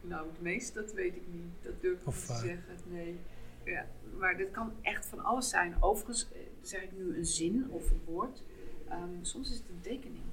[0.00, 1.52] Nou, het meest, dat weet ik niet.
[1.62, 2.44] Dat durf ik Of niet te vaak.
[2.44, 2.74] zeggen.
[2.90, 3.18] Nee.
[3.64, 3.86] Ja,
[4.18, 5.82] maar dit kan echt van alles zijn.
[5.82, 8.42] Overigens eh, zeg ik nu een zin of een woord.
[8.88, 10.24] Ehm, soms is het een tekening.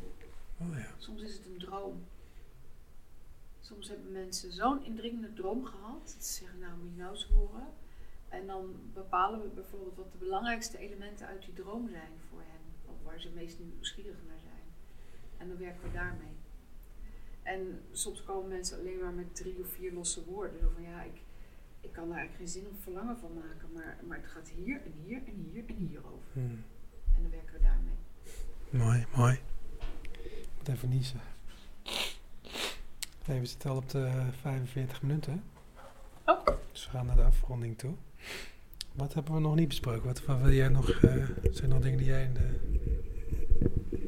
[0.59, 0.85] Oh ja.
[0.97, 2.03] Soms is het een droom.
[3.59, 6.13] Soms hebben mensen zo'n indringende droom gehad.
[6.15, 7.67] Dat ze zeggen, nou moet je nou eens horen.
[8.33, 12.93] En dan bepalen we bijvoorbeeld wat de belangrijkste elementen uit die droom zijn voor hen.
[12.93, 14.63] Of waar ze meest nieuwsgierig naar zijn.
[15.37, 16.35] En dan werken we daarmee.
[17.43, 20.59] En soms komen mensen alleen maar met drie of vier losse woorden.
[20.59, 21.21] Zo van ja, ik,
[21.81, 23.71] ik kan daar eigenlijk geen zin of verlangen van maken.
[23.73, 26.31] Maar, maar het gaat hier en hier en hier en hier over.
[26.33, 26.63] Hmm.
[27.15, 27.97] En dan werken we daarmee.
[28.69, 29.39] Mooi, mooi.
[30.21, 31.19] Ik moet even niezen.
[33.25, 35.43] We zitten al op de 45 minuten.
[36.25, 36.45] Oh.
[36.71, 37.95] Dus we gaan naar de afronding toe.
[38.93, 40.05] Wat hebben we nog niet besproken?
[40.05, 42.59] Wat, wat wil jij nog, eh, zijn er nog dingen die jij in de,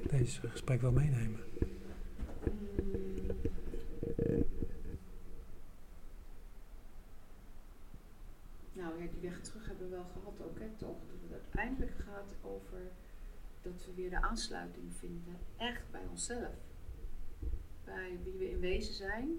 [0.09, 1.39] deze gesprek wil meenemen?
[8.73, 10.97] Nou ja, die weg terug hebben we wel gehad ook, hè, toch?
[11.07, 12.81] Dat het uiteindelijk gaat over
[13.61, 16.55] dat we weer de aansluiting vinden, echt bij onszelf.
[17.83, 19.29] Bij wie we in wezen zijn,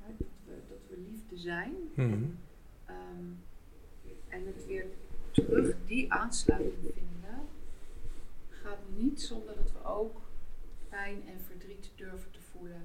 [0.00, 1.74] hè, dat, we, dat we liefde zijn.
[1.94, 2.24] Mhm.
[2.84, 3.30] Ehm,
[4.34, 4.86] en het weer
[5.32, 7.48] terug die aansluiting vinden,
[8.48, 10.20] gaat niet zonder dat we ook
[10.88, 12.82] pijn en verdriet durven te voelen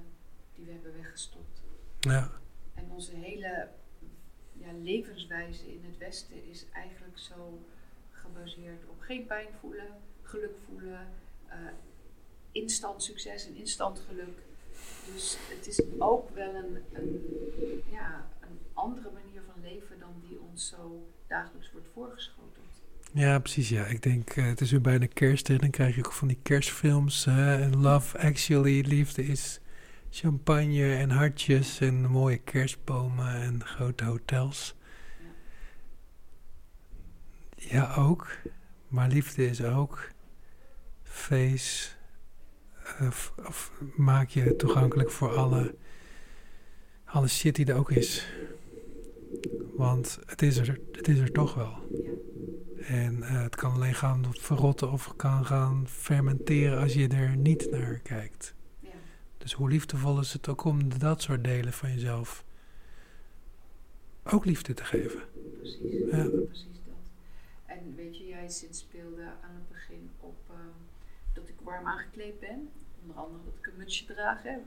[0.56, 1.64] die we hebben weggestopt.
[2.00, 2.32] Ja,
[2.74, 3.68] En onze hele
[4.54, 7.60] ja, levenswijze in het Westen is eigenlijk zo
[8.12, 9.88] gebaseerd op geen pijn voelen,
[10.22, 11.08] geluk voelen,
[11.48, 11.58] eh,
[12.52, 14.40] instant succes en instant geluk.
[15.14, 20.40] Dus het is ook wel een, een, ja, een andere manier van leven dan die
[20.40, 22.84] ons zo dagelijks wordt voorgeschoteld.
[23.14, 23.70] ja precies.
[23.70, 23.86] Ja.
[23.86, 25.48] Ik denk, eh, het is weer bijna kerst.
[25.48, 25.56] Hè?
[25.58, 27.26] Dan krijg je ook van die kerstfilms.
[27.26, 29.60] en Love Actually, liefde is
[30.10, 34.76] champagne en hartjes en mooie kerstbomen en grote hotels.
[37.56, 38.28] Ja, ook.
[38.88, 40.12] Maar liefde is ook
[41.04, 41.98] feest.
[43.00, 43.34] Of,
[43.96, 45.76] maak je toegankelijk voor alle,
[47.12, 48.28] alle shit die er ook is.
[49.76, 51.78] Want het is er, het is er toch wel.
[52.80, 57.72] En eh, het kan alleen gaan verrotten of kan gaan fermenteren als je er niet
[57.72, 58.54] naar kijkt.
[58.80, 58.90] Ja.
[59.38, 62.44] Dus hoe liefdevol is het ook om dat soort delen van jezelf
[64.24, 65.22] ook liefde te geven.
[65.58, 66.24] Precies, Ja.
[66.46, 67.12] precies dat.
[67.66, 70.60] En weet je, jij speelde aan het begin op ehm,
[71.34, 72.70] dat ik warm aangekleed ben.
[73.02, 74.44] Onder andere dat ik een mutsje draag.
[74.44, 74.58] Hè.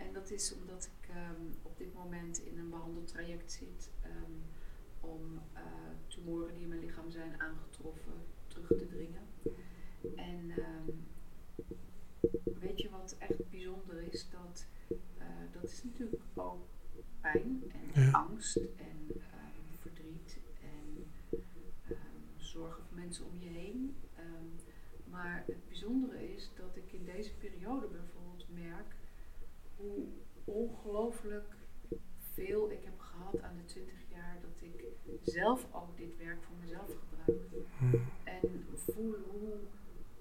[0.00, 4.32] En dat is omdat ik ehm, op dit moment in een behandeltraject zit ehm,
[5.00, 5.62] om eh,
[6.06, 8.12] tumoren die in mijn lichaam zijn aangetroffen
[8.46, 9.22] terug te dringen.
[10.16, 10.90] En ehm,
[12.60, 14.30] weet je wat echt bijzonder is?
[14.30, 14.66] Dat,
[15.18, 16.66] eh, dat is natuurlijk ook
[17.20, 18.10] pijn en Ja.
[18.10, 19.10] angst en
[19.80, 21.10] verdriet en
[22.36, 23.94] zorgen voor mensen om je heen.
[25.10, 27.88] Maar het bijzondere is dat ik in deze periode
[29.80, 30.06] hoe
[30.44, 31.56] ongelooflijk
[32.32, 34.84] veel ik heb gehad aan de 20 jaar dat ik
[35.20, 37.40] zelf ook dit werk voor mezelf gebruik.
[38.24, 39.54] En voel hoe,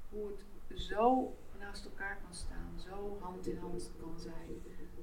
[0.09, 0.45] hoe het
[0.81, 4.49] zo naast elkaar kan staan, zo hand in hand kan zijn.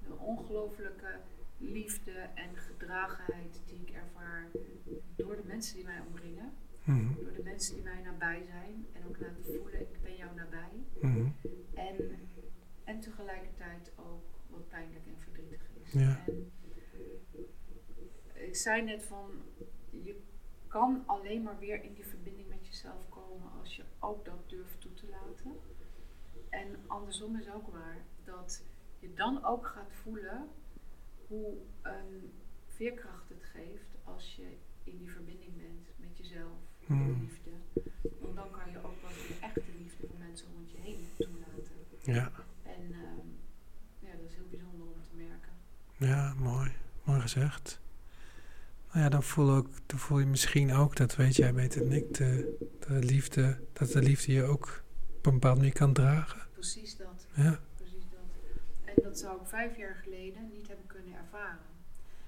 [0.07, 1.21] Een ongelooflijke
[1.59, 4.49] liefde en gedragenheid die ik ervaar
[5.17, 6.53] door de mensen die mij omringen,
[6.85, 7.15] Mhm.
[7.15, 10.85] door de mensen die mij nabij zijn en ook laten voelen, ik ben jou nabij.
[11.01, 11.29] Mhm.
[11.75, 11.97] En,
[12.85, 14.25] en tegelijkertijd ook
[14.57, 15.93] wat pijnlijk en verdrietig is.
[15.93, 16.25] Ja.
[18.35, 19.31] En ik zei net van,
[19.91, 20.21] je
[20.69, 24.81] kan alleen maar weer in die verbinding met jezelf komen als je ook dat durft
[24.81, 25.57] toe te laten.
[26.51, 28.65] En andersom is ook waar, dat
[28.99, 30.49] je dan ook gaat voelen
[31.27, 32.33] hoe een
[32.67, 37.21] veerkracht het geeft als je in die verbinding bent met jezelf, met Hmm.
[37.21, 37.51] liefde.
[38.21, 41.75] Want dan kan je ook wel de echte liefde voor mensen rond je heen toelaten.
[42.03, 42.33] Ja.
[42.63, 43.29] En ehm,
[43.99, 45.53] ja, dat is heel bijzonder om te merken.
[45.97, 46.73] Ja, mooi.
[47.05, 47.81] Mooi gezegd.
[48.93, 51.93] Nou ja, dan voel, ook, dan voel je misschien ook, dat weet jij beter dan
[51.93, 54.83] ik, de, de liefde, dat de liefde je ook
[55.17, 56.41] op een bepaalde manier kan dragen.
[56.53, 58.21] Precies dat, Ja, precies dat.
[58.85, 61.59] En dat zou ik vijf jaar geleden niet hebben kunnen ervaren.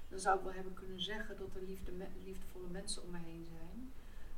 [0.09, 1.91] dan zou ik wel hebben kunnen zeggen dat er liefde,
[2.25, 3.91] liefdevolle mensen om me heen zijn.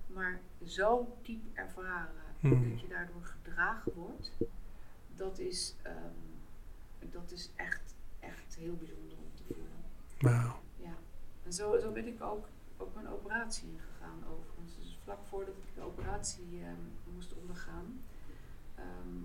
[0.08, 2.70] Maar zo diep ervaren Hmm.
[2.70, 4.32] dat je daardoor gedragen wordt,
[5.16, 9.68] dat is, ehm, dat is echt, echt heel bijzonder om te voelen.
[10.20, 10.60] Wauw.
[10.76, 10.96] Ja.
[11.44, 12.48] En zo, zo ben ik ook
[12.78, 14.76] op mijn operatie ingegaan overigens.
[14.76, 18.02] Dus vlak voordat ik de operatie ehm, moest ondergaan,
[18.76, 19.18] ehm,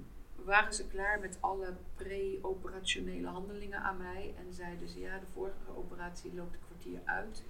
[0.45, 4.35] waren ze klaar met alle pre-operationele handelingen aan mij.
[4.39, 7.43] En zeiden ze, ja, de vorige operatie loopt een kwartier uit.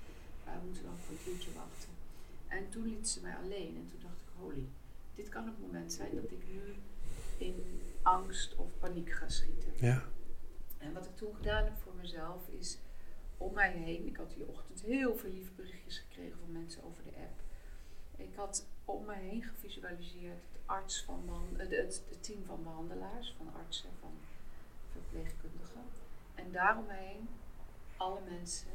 [0.47, 1.89] Uh, we moeten nog een kwartiertje wachten.
[2.49, 3.77] En toen liet ze mij alleen.
[3.77, 4.69] En toen dacht ik, holy,
[5.15, 6.75] dit kan het moment zijn dat ik nu
[7.39, 9.73] in angst of paniek ga schieten.
[9.75, 10.03] Ja.
[10.79, 12.79] En wat ik toen gedaan heb voor mezelf is
[13.39, 14.07] om mij heen.
[14.07, 17.41] Ik had die ochtend heel veel lieve berichtjes gekregen van mensen over de app.
[18.17, 23.55] Ik had om mij heen gevisualiseerd het, arts van het, het team van behandelaars, van
[23.55, 24.13] artsen, van
[24.93, 25.83] verpleegkundigen.
[26.35, 27.29] En daaromheen
[27.97, 28.71] alle mensen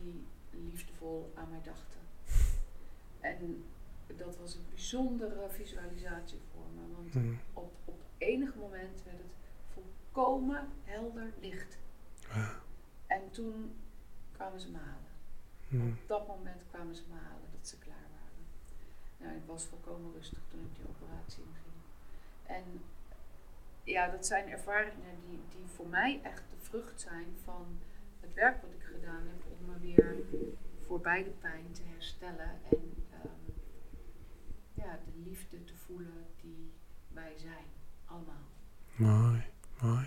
[0.00, 2.00] die liefdevol aan mij dachten.
[3.20, 3.64] En
[4.16, 6.94] dat was een bijzondere visualisatie voor me.
[6.96, 7.38] Want Hmm.
[7.52, 9.39] op, op enig moment werd het
[10.12, 11.78] volkomen helder licht.
[13.06, 13.74] En toen
[14.32, 15.10] kwamen ze me halen.
[15.68, 15.98] Hmm.
[16.02, 18.44] Op dat moment kwamen ze me halen dat ze klaar waren.
[19.16, 21.74] Nou, ik was volkomen rustig toen ik die operatie inging.
[22.46, 22.82] En
[23.84, 27.78] ja, dat zijn ervaringen die, die voor mij echt de vrucht zijn van
[28.20, 30.16] het werk wat ik gedaan heb om me weer
[30.86, 33.52] voorbij de pijn te herstellen en ehm,
[34.74, 36.72] ja, de liefde te voelen die
[37.08, 37.66] wij zijn,
[38.04, 38.44] allemaal.
[38.96, 39.44] Mooi,
[39.82, 40.06] mooi.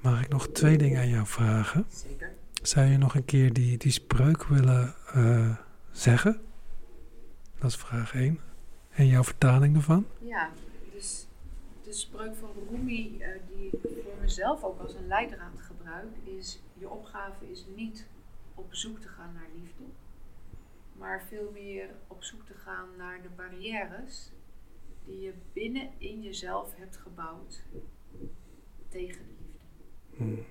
[0.00, 1.86] Mag ik nog twee dingen aan jou vragen?
[1.88, 2.32] Zeker.
[2.62, 5.56] Zou je nog een keer die, die spreuk willen eh,
[5.90, 6.40] zeggen?
[7.58, 8.40] Dat is vraag 1.
[8.90, 10.06] En jouw vertaling ervan?
[10.18, 10.50] Ja,
[10.92, 11.26] dus
[11.84, 16.60] de spreuk van Rumi, eh, die ik voor mezelf ook als een leidraad gebruik, is:
[16.78, 18.06] je opgave is niet
[18.54, 19.82] op zoek te gaan naar liefde,
[21.02, 24.32] maar veel meer op zoek te gaan naar de barrières
[25.04, 27.62] die je binnen in jezelf hebt gebouwd
[28.88, 29.66] tegen de liefde.
[30.16, 30.44] Hmm.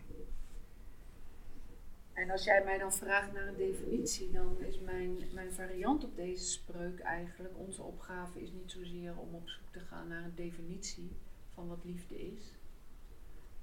[2.14, 6.16] En als jij mij dan vraagt naar een definitie, dan is mijn, mijn variant op
[6.16, 10.36] deze spreuk eigenlijk: onze opgave is niet zozeer om op zoek te gaan naar een
[10.36, 11.12] definitie
[11.54, 12.56] van wat liefde is,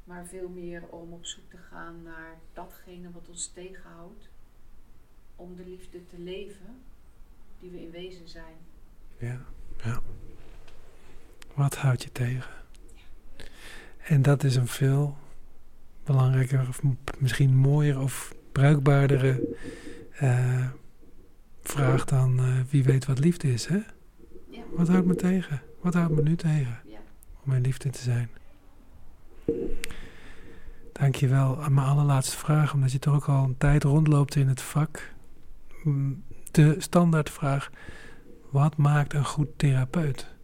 [0.05, 4.29] maar veel meer om op zoek te gaan naar datgene wat ons tegenhoudt
[5.39, 6.83] om de liefde te leven
[7.61, 8.55] die we in wezen zijn.
[9.19, 9.41] Ja,
[9.85, 10.01] ja.
[11.55, 12.53] Wat houdt je tegen?
[13.99, 15.17] En dat is een veel
[16.05, 16.81] belangrijker, of
[17.19, 19.57] misschien mooier of bruikbaardere
[20.13, 20.69] eh,
[21.63, 23.79] vraag dan eh, wie weet wat liefde is, hè?
[24.51, 25.63] Ja, Wat houdt me tegen?
[25.81, 26.99] Wat houdt me nu tegen ja.
[27.43, 28.31] om mijn liefde te zijn?
[30.93, 31.63] Dankjewel.
[31.63, 35.15] En mijn allerlaatste vraag, omdat je toch ook al een tijd rondloopt in het vak.
[36.51, 37.71] De standaardvraag,
[38.51, 40.35] wat maakt een goed therapeut?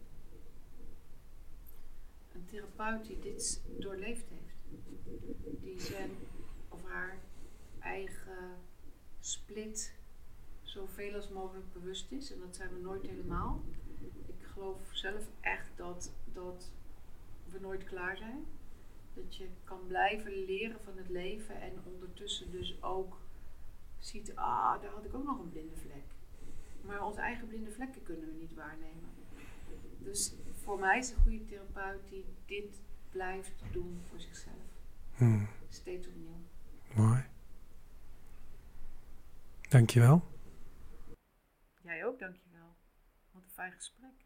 [2.33, 4.81] Een therapeut die dit doorleefd heeft.
[5.61, 6.09] Die zijn
[6.69, 7.17] of haar
[7.79, 8.57] eigen
[9.19, 9.93] split
[10.61, 12.31] zoveel als mogelijk bewust is.
[12.31, 13.63] En dat zijn we nooit helemaal.
[14.25, 16.71] Ik geloof zelf echt dat, dat
[17.51, 18.45] we nooit klaar zijn.
[19.13, 23.17] Dat je kan blijven leren van het leven en ondertussen dus ook
[23.99, 26.03] ziet, ah, daar had ik ook nog een blinde vlek.
[26.81, 29.09] Maar onze eigen blinde vlekken kunnen we niet waarnemen.
[29.99, 34.63] Dus voor mij is een goede therapeut die dit blijft doen voor zichzelf.
[35.15, 36.37] Hmm, Steeds opnieuw.
[36.95, 37.23] mooi.
[39.69, 40.23] Dankjewel.
[41.81, 42.75] Jij ook, dankjewel.
[43.31, 44.24] Wat een fijn gesprek.